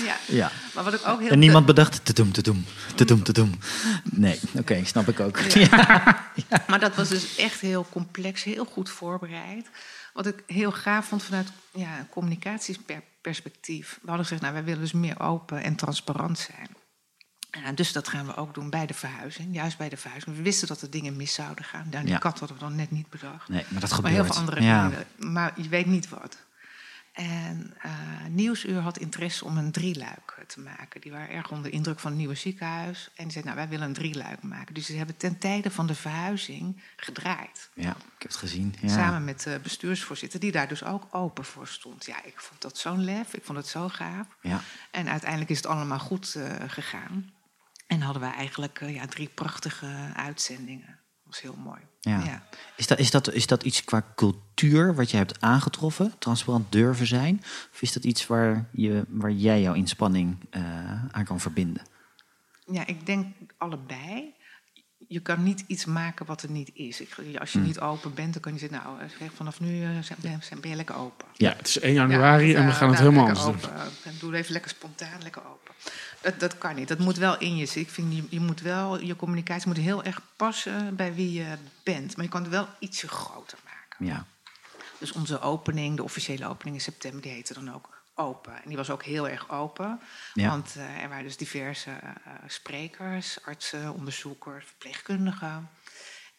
[0.06, 0.16] Ja.
[0.28, 0.51] ja.
[0.74, 3.34] Maar wat ik ook heel En niemand bedacht, te doen, te doen, te doen, te
[3.34, 3.62] doen.
[4.04, 5.39] Nee, oké, snap ik ook.
[5.54, 6.62] Ja.
[6.68, 9.70] Maar dat was dus echt heel complex, heel goed voorbereid.
[10.14, 13.91] Wat ik heel gaaf vond vanuit ja, communicatieperspectief.
[14.01, 16.68] We hadden gezegd, nou, wij willen dus meer open en transparant zijn.
[17.51, 19.53] Ja, dus dat gaan we ook doen bij de verhuizing.
[19.55, 20.36] Juist bij de verhuizing.
[20.36, 21.88] We wisten dat er dingen mis zouden gaan.
[21.91, 22.18] Nou, die Ja.
[22.20, 23.49] kat hadden we dan net niet bedacht.
[23.49, 24.14] Nee, maar dat Maar gebeurt.
[24.14, 24.88] heel veel andere ja.
[24.89, 25.05] dingen.
[25.34, 26.38] Maar je weet niet wat.
[27.14, 27.91] En eh,
[28.30, 31.01] Nieuwsuur had interesse om een drieluik eh, te maken.
[31.01, 33.09] Die waren erg onder de indruk van het nieuwe ziekenhuis.
[33.16, 34.74] En die zeiden, nou, wij willen een drieluik maken.
[34.74, 37.70] Dus ze hebben ten tijde van de verhuizing gedraaid.
[37.74, 38.76] Ja, ik heb het gezien.
[38.82, 38.88] Ja.
[38.88, 42.05] Samen met de bestuursvoorzitter, die daar dus ook open voor stond.
[42.05, 43.34] Ja, ik vond dat zo'n lef.
[43.34, 44.28] Ik vond het zo gaaf.
[44.41, 44.61] Ja.
[44.91, 47.34] En uiteindelijk is het allemaal goed eh, gegaan.
[47.88, 50.99] En hadden we eigenlijk eh, ja, drie prachtige uitzendingen.
[51.34, 51.80] Was heel mooi.
[52.00, 52.44] Ja.
[52.76, 56.14] Is, dat, is, dat, is dat iets qua cultuur wat je hebt aangetroffen?
[56.20, 57.40] Transparant durven zijn?
[57.72, 60.62] Of is dat iets waar, je, waar jij jouw inspanning eh,
[61.12, 61.84] aan kan verbinden?
[62.66, 63.26] Ja, ik denk
[63.58, 64.34] allebei.
[65.08, 67.01] Je kan niet iets maken wat er niet is.
[67.01, 70.60] Ik, als je niet open bent, dan kan je zeggen, nou, eh, vanaf nu eh,
[70.62, 71.28] ben je lekker open.
[71.34, 73.72] Ja, het is 1 januari Ja, en we eh, gaan het nou, helemaal anders doen.
[73.72, 74.20] open.
[74.20, 75.74] Doe het even lekker spontaan, lekker open.
[76.22, 76.88] Dat, dat kan niet.
[76.88, 77.82] Dat moet wel in je zitten.
[77.82, 81.56] Ik vind, je, je moet wel, je communicatie moet heel erg passen bij wie je
[81.84, 82.16] bent.
[82.16, 84.06] Maar je kan het wel ietsje groter maken.
[84.06, 84.26] Ja.
[84.99, 88.53] Dus onze opening, de officiële opening in september, die heette dan ook open.
[88.53, 89.99] En die was ook heel erg open.
[90.34, 90.49] Ja.
[90.49, 92.09] Want eh, er waren dus diverse eh,
[92.47, 95.70] sprekers, artsen, onderzoekers, verpleegkundigen.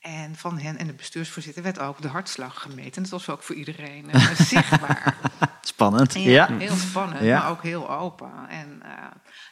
[0.01, 2.95] En van hen en de bestuursvoorzitter werd ook de hartslag gemeten.
[2.95, 5.16] En dat was ook voor iedereen eh, zichtbaar.
[5.61, 6.14] Spannend.
[6.14, 6.57] Ja, Ja.
[6.57, 7.39] heel spannend, Ja.
[7.39, 8.49] maar ook heel open.
[8.49, 9.07] En eh,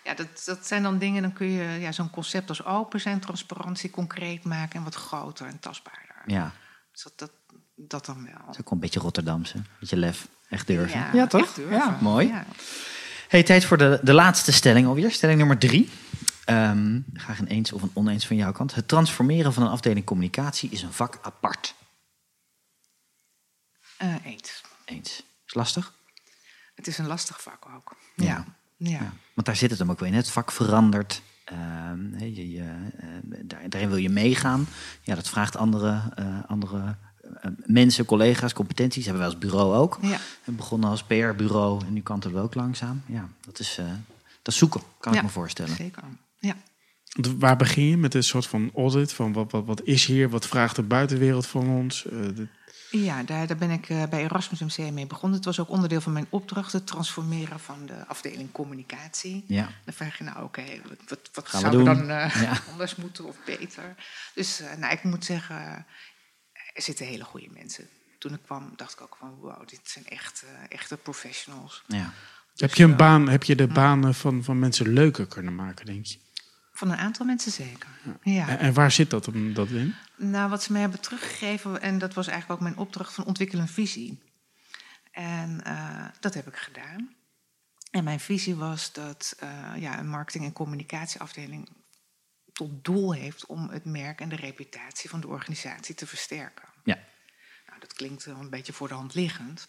[0.04, 3.20] ja, dat, dat zijn dan dingen, dan kun je ja, zo'n concept als open zijn,
[3.20, 6.22] transparantie concreet maken en wat groter en tastbaarder.
[6.26, 6.52] ja.
[6.92, 7.32] Dus dat, dat,
[7.76, 8.46] dat dan wel.
[8.46, 9.56] Dat is ook een beetje Rotterdamse.
[9.56, 10.28] Een beetje lef.
[10.52, 10.98] Echt durven.
[10.98, 11.54] Ja, Ja, toch?
[11.54, 11.76] durven.
[11.76, 12.26] Ja, mooi.
[12.26, 12.44] Ja.
[13.28, 15.10] Hey, tijd voor de, de laatste stelling alweer.
[15.10, 15.90] Stelling nummer drie.
[16.44, 18.74] Ehm, graag een eens of een oneens van jouw kant.
[18.74, 21.74] Het transformeren van een afdeling communicatie is een vak apart.
[23.96, 24.60] Eh, eens.
[24.84, 25.22] Eens.
[25.46, 25.92] Is lastig?
[26.74, 27.96] Het is een lastig vak ook.
[28.16, 28.24] Ja.
[28.24, 28.44] Ja.
[28.76, 28.90] ja.
[28.90, 29.12] Ja.
[29.34, 30.14] Want daar zit het hem ook wel in.
[30.14, 31.22] Het vak verandert.
[31.44, 33.06] Ehm, hè, je, je, eh,
[33.42, 34.66] daar, daarin wil je meegaan.
[35.02, 36.96] Ja, dat vraagt andere, eh, andere
[37.66, 39.04] mensen, collega's, competenties.
[39.04, 39.98] Hebben wij als bureau ook.
[40.02, 40.18] Ja.
[40.44, 43.02] We begonnen als PR-bureau en nu kantelen we ook langzaam.
[43.06, 43.86] Ja, dat is, eh,
[44.42, 45.76] dat is zoeken, kan ik me voorstellen.
[45.76, 46.02] Zeker.
[46.38, 46.54] Ja.
[47.12, 49.12] Want Waar begin je met een soort van audit?
[49.12, 50.28] Van wat, wat, wat is hier?
[50.28, 52.04] Wat vraagt de buitenwereld van ons?
[52.06, 52.48] Eh, de-
[52.90, 55.36] Ja, daar, daar ben ik eh, bij Erasmus MC mee begonnen.
[55.36, 59.44] Het was ook onderdeel van mijn opdracht, het transformeren van de afdeling communicatie.
[59.46, 62.60] Ja, Dan vraag je nou, oké, wat, wat, wat Gaan we er dan eh, Ja.
[62.70, 63.94] anders moeten of beter?
[64.34, 65.86] Dus eh, nou, ik moet zeggen,
[66.72, 67.88] er zitten hele goede mensen.
[68.18, 71.82] Toen ik kwam, dacht ik ook van, wow, dit zijn echt, eh, echte professionals.
[71.86, 72.12] ja.
[72.56, 76.06] heb, je een baan, heb je de banen van, van mensen leuker kunnen maken, denk
[76.06, 76.18] je?
[76.72, 77.88] Van een aantal mensen zeker.
[78.22, 78.48] Ja.
[78.48, 79.94] En, en waar zit dat, hem- dat in?
[80.16, 83.58] Nou, wat ze mij hebben teruggegeven, en dat was eigenlijk ook mijn opdracht van ontwikkel
[83.58, 84.22] een visie.
[85.10, 87.14] En eh, dat heb ik gedaan.
[87.90, 91.68] En mijn visie was dat eh, ja, een marketing- en communicatieafdeling
[92.62, 96.68] tot doel heeft om het merk en de reputatie van de organisatie te versterken.
[96.84, 96.98] ja.
[97.66, 99.66] Nou, dat klinkt wel een beetje voor de hand liggend.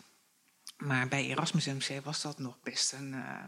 [0.77, 3.43] Maar bij Erasmus MC was dat nog best een, eh,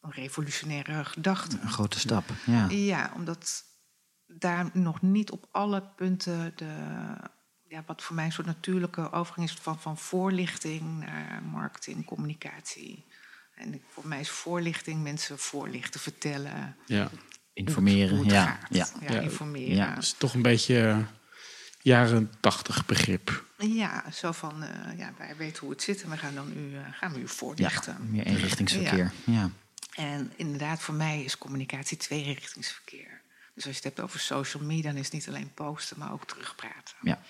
[0.00, 1.58] een revolutionaire gedachte.
[1.60, 2.24] Een grote stap.
[2.46, 2.68] Ja.
[2.68, 3.64] Ja, omdat
[4.26, 6.74] daar nog niet op alle punten de,
[7.68, 13.06] ja, wat voor mij een soort natuurlijke overgang is van, van voorlichting naar marketing, communicatie.
[13.54, 16.76] En ik- voor mij is voorlichting mensen voorlichten, vertellen.
[16.86, 17.10] Ja.
[17.58, 18.24] Informeren.
[18.24, 18.58] ja.
[18.70, 18.88] Ja.
[19.00, 19.76] Ja, Ja, informeren.
[19.76, 19.86] ja.
[19.86, 19.94] Ja.
[19.94, 20.98] Dat is toch een beetje eh,
[21.82, 23.44] jaren tachtig begrip.
[24.12, 26.80] zo van, eh, ja, wij weten hoe het zit en we gaan dan u, eh,
[26.92, 27.26] gaan we u ja.
[27.28, 27.96] voorlichten.
[28.10, 29.12] Meer eenrichtingsverkeer.
[29.24, 29.50] Ja.
[29.94, 33.20] En inderdaad, voor mij is communicatie tweerichtingsverkeer.
[33.54, 36.12] Dus als je het hebt over social media, dan is het niet alleen posten, maar
[36.12, 36.94] ook terugpraten.
[37.02, 37.20] Ja.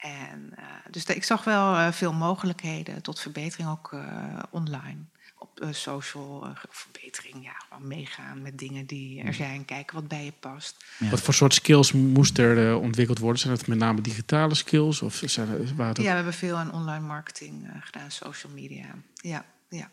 [0.00, 4.98] En, eh, dus de- ik zag wel eh, veel mogelijkheden tot verbetering, ook eh, online.
[5.38, 10.24] Op eh, social verbetering, ja, gewoon meegaan met dingen die er zijn, kijken wat bij
[10.24, 10.84] je past.
[10.98, 11.08] Ja.
[11.10, 13.40] Wat voor soort skills moest er eh, ontwikkeld worden?
[13.40, 15.02] Zijn het met name digitale skills?
[15.02, 18.10] Of zijn er, waren het ook- Ja, we hebben veel aan online marketing eh, gedaan,
[18.10, 18.86] social media.
[19.14, 19.90] Ja, ja.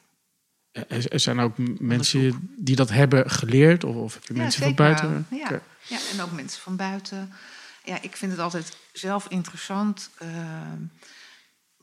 [0.71, 3.83] er, er zijn ook mensen die dat hebben geleerd?
[3.83, 5.27] Of, of heb je Ja, mensen van buiten?
[5.29, 5.61] Ja.
[5.87, 7.31] Ja, en ook mensen van buiten.
[7.87, 10.09] Ja, ik vind het altijd zelf interessant.
[10.17, 10.27] eh,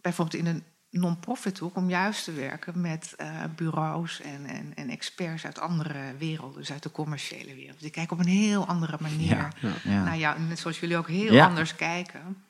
[0.00, 0.62] bijvoorbeeld in de
[0.98, 6.16] non-profit hoek om juist te werken met uh, bureaus en, en, en, experts uit andere
[6.18, 7.80] werelden, dus uit de commerciële wereld.
[7.80, 9.36] Die kijken op een heel andere manier.
[9.60, 10.04] Ja, ja.
[10.04, 12.44] Nou ja, net zoals jullie ook heel anders kijken.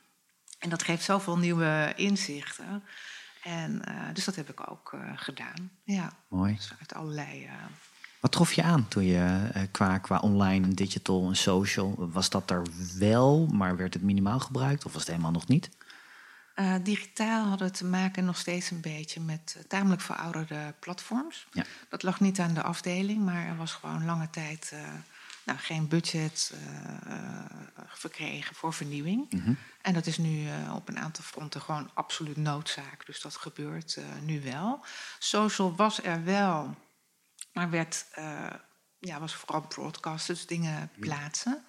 [0.59, 2.82] En dat geeft zoveel nieuwe inzichten.
[3.42, 5.70] En, uh, dus dat heb ik ook uh, gedaan.
[5.84, 6.12] Ja.
[6.28, 6.55] Mooi.
[6.55, 7.50] Dus uit allerlei.
[8.24, 12.50] Wat trof je aan toen je qua, qua online en digital en social, was dat
[12.50, 12.62] er
[12.98, 15.70] wel, maar werd het minimaal gebruikt of was het helemaal nog niet?
[16.56, 21.46] Uh, digitaal hadden we te maken nog steeds een beetje met uh, tamelijk verouderde platforms.
[21.52, 21.64] Ja.
[21.88, 24.80] Dat lag niet aan de afdeling, maar er was gewoon lange tijd uh,
[25.44, 26.54] nou, geen budget
[27.88, 29.26] verkregen voor vernieuwing.
[29.30, 29.58] Mm -hmm.
[29.82, 33.06] En dat is nu op een aantal fronten gewoon absoluut noodzaak.
[33.06, 34.84] Dus dat gebeurt nu wel.
[35.18, 36.76] Social was er wel,
[37.55, 38.07] maar werd,
[38.98, 41.64] ja, was vooral broadcast, dus dingen plaatsen.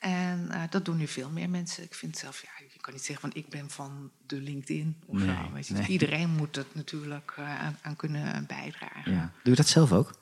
[0.00, 1.84] En uh, dat doen nu veel meer mensen.
[1.84, 5.18] Ik vind zelf, ja, je kan niet zeggen van ik ben van de LinkedIn of
[5.18, 5.52] nee, zo.
[5.52, 5.74] Weet je.
[5.74, 5.86] Nee.
[5.86, 9.12] Iedereen moet het natuurlijk uh, aan, aan, kunnen bijdragen.
[9.12, 9.32] Ja.
[9.42, 10.19] Doe je dat zelf ook?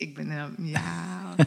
[0.00, 0.82] Ik ben, uh, ja.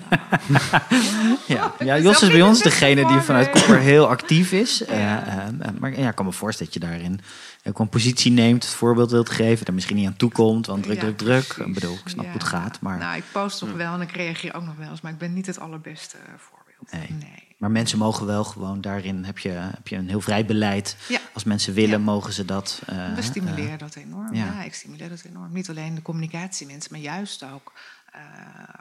[0.47, 1.37] Nou.
[1.47, 1.73] ja.
[1.89, 4.83] ja, Jos is bij ons degene die vanuit Kopper heel actief is.
[4.87, 5.51] Ja.
[5.79, 7.19] maar ja, ik kan me voorstellen dat je daarin
[7.63, 10.99] ook een positie neemt, het voorbeeld wilt geven, er misschien niet aan toekomt, want druk,
[10.99, 11.67] druk, druk.
[11.67, 12.81] Ik bedoel, ik snap hoe het gaat.
[12.81, 12.97] Maar...
[12.97, 15.33] Nou, ik post toch wel en ik reageer ook nog wel eens, maar ik ben
[15.33, 16.63] niet het allerbeste voor.
[16.91, 17.07] Nee.
[17.19, 17.55] nee.
[17.57, 20.97] Maar mensen mogen wel gewoon daarin heb je, heb je een heel vrij beleid.
[21.07, 21.19] Ja.
[21.33, 22.05] Als mensen willen, ja.
[22.05, 22.81] mogen ze dat.
[22.89, 24.33] Uh, We stimuleren uh, dat enorm.
[24.33, 24.63] Ja.
[24.63, 25.53] ik stimuleer dat enorm.
[25.53, 27.71] Niet alleen de communicatiemensen, maar juist ook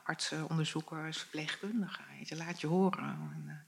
[0.05, 2.05] artsen, onderzoekers, verpleegkundigen.
[2.25, 3.17] Je laat je horen.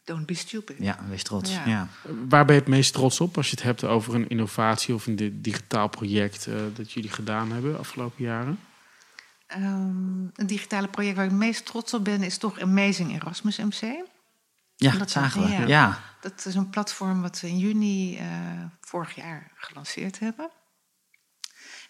[0.05, 0.77] Don't be stupid.
[0.79, 1.55] Ja, wees trots.
[1.67, 1.89] Ja.
[2.29, 5.07] Waar ben je het meest trots op als je het hebt over een innovatie of
[5.07, 8.59] een digitaal project dat jullie gedaan hebben de afgelopen jaren?
[9.57, 13.59] Um, een digitale project waar ik het meest trots op ben, is toch Amazing Erasmus
[13.59, 14.05] MC.
[14.77, 15.49] Ja, dat zagen we.
[15.49, 15.67] Ja.
[15.67, 16.01] ja.
[16.21, 18.27] Dat is een platform wat we in juni uh,
[18.81, 20.51] vorig jaar gelanceerd hebben.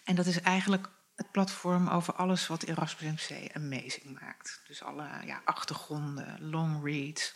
[0.03, 4.61] En dat is eigenlijk het platform over alles wat Erasmus MC amazing maakt.
[4.67, 7.35] Dus alle ja, achtergronden, long reads,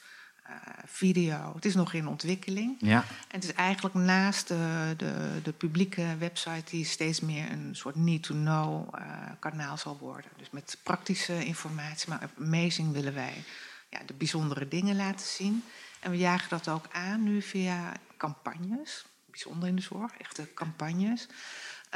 [0.49, 0.55] uh,
[0.85, 1.51] video.
[1.55, 2.77] Het is nog in ontwikkeling.
[2.79, 2.97] Ja.
[2.97, 7.95] En het is eigenlijk naast de, de, de publieke website die steeds meer een soort
[7.95, 9.01] need-to-know uh,
[9.39, 10.31] kanaal zal worden.
[10.37, 13.43] Dus met praktische informatie, maar amazing willen wij
[13.89, 15.63] ja, de bijzondere dingen laten zien.
[15.99, 21.27] En we jagen dat ook aan nu via campagnes, bijzonder in de zorg, echte campagnes,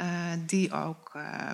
[0.00, 1.50] uh, die ook, uh,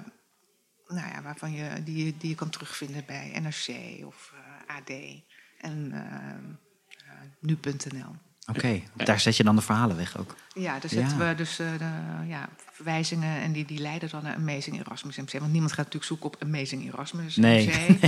[0.90, 4.90] nou ja, waarvan je, die, die je kan terugvinden bij NRC of uh, AD
[5.58, 5.92] en
[7.38, 8.14] nu.nl.
[8.46, 10.36] Oké, okay, daar zet je dan de verhalen weg ook.
[10.54, 11.28] Ja, daar zetten ja.
[11.28, 11.90] we dus uh, de
[12.26, 15.32] ja, verwijzingen en die, die leiden dan naar Amazing Erasmus MC.
[15.32, 17.36] Want niemand gaat natuurlijk zoeken op Amazing Erasmus.
[17.36, 17.42] MC.
[17.42, 17.66] Nee,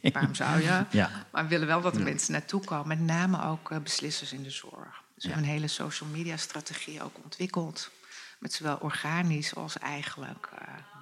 [0.00, 0.12] nee.
[0.12, 0.84] Waarom zou je?
[0.90, 1.10] Ja.
[1.32, 2.04] Maar we willen wel dat de ja.
[2.04, 2.88] mensen naartoe komen.
[2.88, 5.02] Met name ook beslissers in de zorg.
[5.14, 7.90] Dus we hebben een hele social media strategie ook ontwikkeld.
[8.38, 10.48] Met zowel organisch als eigenlijk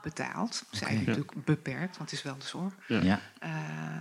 [0.02, 0.64] betaald.
[0.66, 0.78] Okay.
[0.78, 2.74] Zijn natuurlijk beperkt, want het is wel de zorg.
[2.86, 3.20] Ja.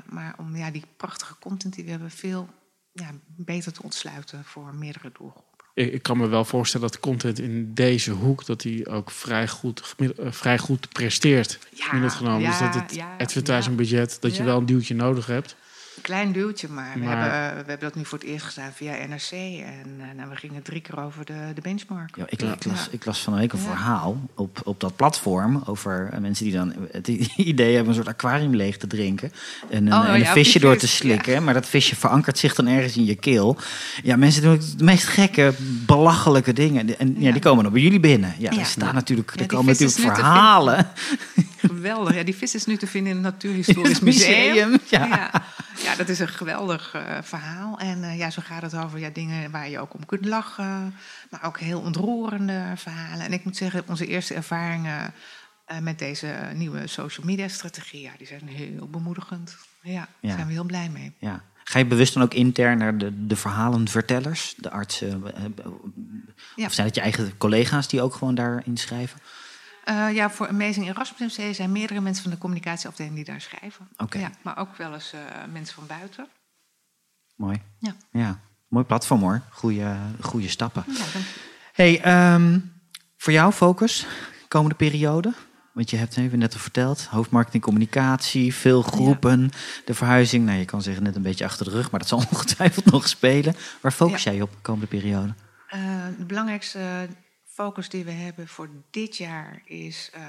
[0.05, 2.49] maar om ja, die prachtige content die we hebben veel
[2.91, 5.51] ja, beter te ontsluiten voor meerdere doelgroepen.
[5.73, 9.47] Ik, ik kan me wel voorstellen dat content in deze hoek dat die ook vrij
[9.47, 11.59] goed, uh, vrij goed presteert.
[11.73, 12.41] Ja, genomen.
[12.41, 15.55] Ja, dus dat het ja, advertising budget, dat je wel een duwtje nodig hebt.
[16.01, 16.99] Klein duwtje, maar, maar...
[16.99, 19.31] We, hebben, we hebben dat nu voor het eerst gedaan via NRC.
[19.31, 22.15] En uh, nou, we gingen drie keer over de, de benchmark.
[22.15, 25.63] Ja, ik, ik, las, ik las van een week een verhaal op, op dat platform
[25.65, 29.31] over uh, mensen die dan het idee hebben een soort aquarium leeg te drinken.
[29.69, 31.43] En een, oh, en een ja, visje door te slikken.
[31.43, 33.57] Maar dat visje verankert zich dan ergens in je keel.
[34.03, 35.53] Ja, mensen doen de meest gekke,
[35.85, 36.99] belachelijke dingen.
[36.99, 38.35] En ja, die komen dan bij jullie binnen.
[38.37, 40.87] Ja, er staan natuurlijk, er komen natuurlijk verhalen.
[41.57, 42.15] Geweldig.
[42.15, 44.69] Ja, die vis is nu te vinden in het Natuurhistorisch Museum.
[44.69, 44.79] Museum.
[44.89, 45.43] Ja.
[45.77, 47.79] Ja, dat is een geweldig uh, verhaal.
[47.79, 50.95] En uh, ja, zo gaat het over ja, dingen waar je ook om kunt lachen.
[51.29, 53.25] Maar ook heel ontroerende verhalen.
[53.25, 55.13] En ik moet zeggen, onze eerste ervaringen
[55.71, 58.01] uh, met deze nieuwe social media strategie...
[58.01, 59.57] Ja, die zijn heel bemoedigend.
[59.81, 60.35] Ja, daar ja.
[60.35, 61.13] zijn we heel blij mee.
[61.17, 61.43] Ja.
[61.63, 65.23] Ga je bewust dan ook intern naar de, de verhalenvertellers, de artsen?
[66.55, 66.65] Ja.
[66.65, 69.19] Of zijn het je eigen collega's die ook gewoon daarin schrijven?
[69.89, 73.87] Uh, ja, voor Amazing Erasmus MC zijn meerdere mensen van de communicatieafdeling die daar schrijven.
[73.97, 74.21] Okay.
[74.21, 75.19] Ja, maar ook wel eens uh,
[75.51, 76.27] mensen van buiten.
[77.35, 77.61] Mooi.
[77.79, 77.95] Ja.
[78.11, 78.39] ja.
[78.67, 79.41] Mooi platform hoor.
[79.49, 79.85] Goeie,
[80.19, 80.83] goede stappen.
[80.87, 81.19] Ja,
[81.73, 82.73] hey, um,
[83.17, 84.07] voor jou focus,
[84.47, 85.33] komende periode?
[85.73, 89.49] Want je hebt even net al verteld, hoofdmarketing, communicatie, veel groepen, ja.
[89.85, 90.45] de verhuizing.
[90.45, 93.07] Nou, je kan zeggen net een beetje achter de rug, maar dat zal ongetwijfeld nog
[93.07, 93.55] spelen.
[93.81, 94.31] Waar focus ja.
[94.31, 95.33] jij op de komende periode?
[95.75, 95.81] Uh,
[96.17, 96.79] de belangrijkste
[97.53, 100.21] focus die we hebben voor dit jaar is uh,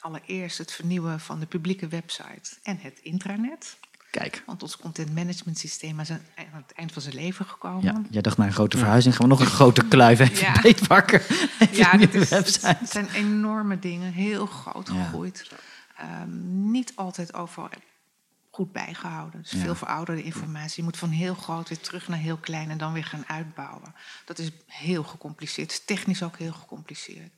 [0.00, 3.76] allereerst het vernieuwen van de publieke website en het intranet.
[4.10, 4.42] Kijk.
[4.46, 6.20] Want ons content management systeem is aan
[6.52, 7.82] het eind van zijn leven gekomen.
[7.82, 10.60] Ja, jij dacht na een grote verhuizing gaan we nog een grote kluif even Ja.
[10.62, 11.22] beetpakken.
[11.72, 12.66] Ja, dit is, het website.
[12.78, 15.02] het zijn enorme dingen, heel groot Ja.
[15.04, 15.50] gegroeid.
[15.96, 17.68] Ehm, niet altijd overal
[18.50, 19.40] goed bijgehouden.
[19.42, 19.58] Dus Ja.
[19.58, 20.74] veel verouderde informatie.
[20.76, 23.94] Je moet van heel groot weer terug naar heel klein en dan weer gaan uitbouwen.
[24.24, 25.70] Dat is heel gecompliceerd.
[25.72, 27.30] Het is technisch ook heel gecompliceerd.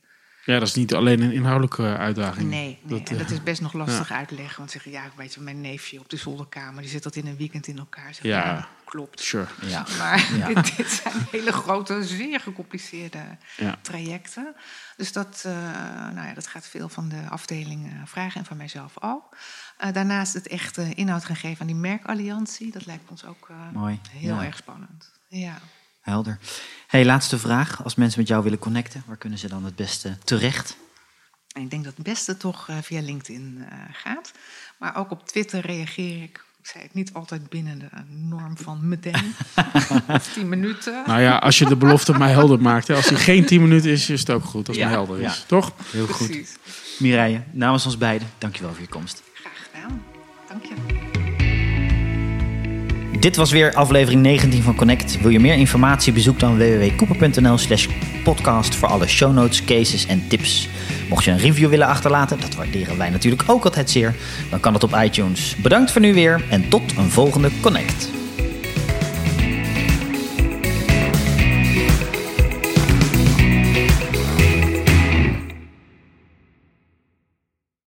[0.45, 2.49] Ja, dat is niet alleen een inhoudelijke uitdaging.
[2.49, 2.99] Nee, nee.
[2.99, 4.57] Dat, en dat eh, is best nog lastig uitleggen.
[4.57, 6.81] Want zeggen, ja, weet je, mijn neefje op de zolderkamer...
[6.81, 8.13] die zit dat in een weekend in elkaar.
[8.13, 8.43] Zeg, Ja.
[8.45, 8.67] ja.
[8.85, 9.19] klopt.
[9.21, 9.47] Sure.
[9.61, 9.85] Ja.
[9.97, 10.47] Maar Ja.
[10.47, 13.77] dit, dit zijn hele grote, zeer gecompliceerde Ja.
[13.81, 14.55] trajecten.
[14.97, 15.53] Dus dat, eh,
[16.13, 19.37] nou ja, dat gaat veel van de afdeling eh, vragen en van mijzelf ook.
[19.83, 22.71] Eh, daarnaast het echte inhoud gaan geven aan die merkalliantie.
[22.71, 24.43] Dat lijkt ons ook eh, Mooi, heel ja.
[24.45, 25.11] erg spannend.
[25.27, 25.59] Ja.
[26.01, 26.37] Helder.
[26.87, 27.83] Hey, laatste vraag.
[27.83, 30.77] Als mensen met jou willen connecten, waar kunnen ze dan het beste terecht?
[31.55, 34.31] En ik denk dat het beste toch eh, via LinkedIn eh, gaat.
[34.79, 38.87] Maar ook op Twitter reageer ik, ik zei het niet altijd binnen de norm van
[38.87, 39.35] meteen.
[40.33, 41.03] 10 minuten.
[41.05, 42.87] Nou ja, als je de belofte mij helder maakt.
[42.87, 44.91] Hè, als die geen 10 minuten is, is het ook goed als het Ja.
[44.91, 45.37] mij helder is.
[45.37, 45.43] Ja.
[45.47, 45.73] Toch?
[45.91, 46.57] Heel goed.
[46.99, 49.23] Mireille, namens ons beiden, dankjewel voor je komst.
[49.73, 50.03] Gedaan.
[53.19, 55.21] Dit was weer aflevering 19 van Connect.
[55.21, 56.13] Wil je meer informatie?
[56.13, 57.87] Bezoek dan www.cooper.nl slash
[58.23, 60.69] podcast voor alle show notes, cases en tips.
[61.09, 64.15] Mocht je een review willen achterlaten, dat waarderen wij natuurlijk ook altijd zeer,
[64.49, 65.55] dan kan dat op iTunes.
[65.55, 68.22] Bedankt voor nu weer en tot een volgende Connect.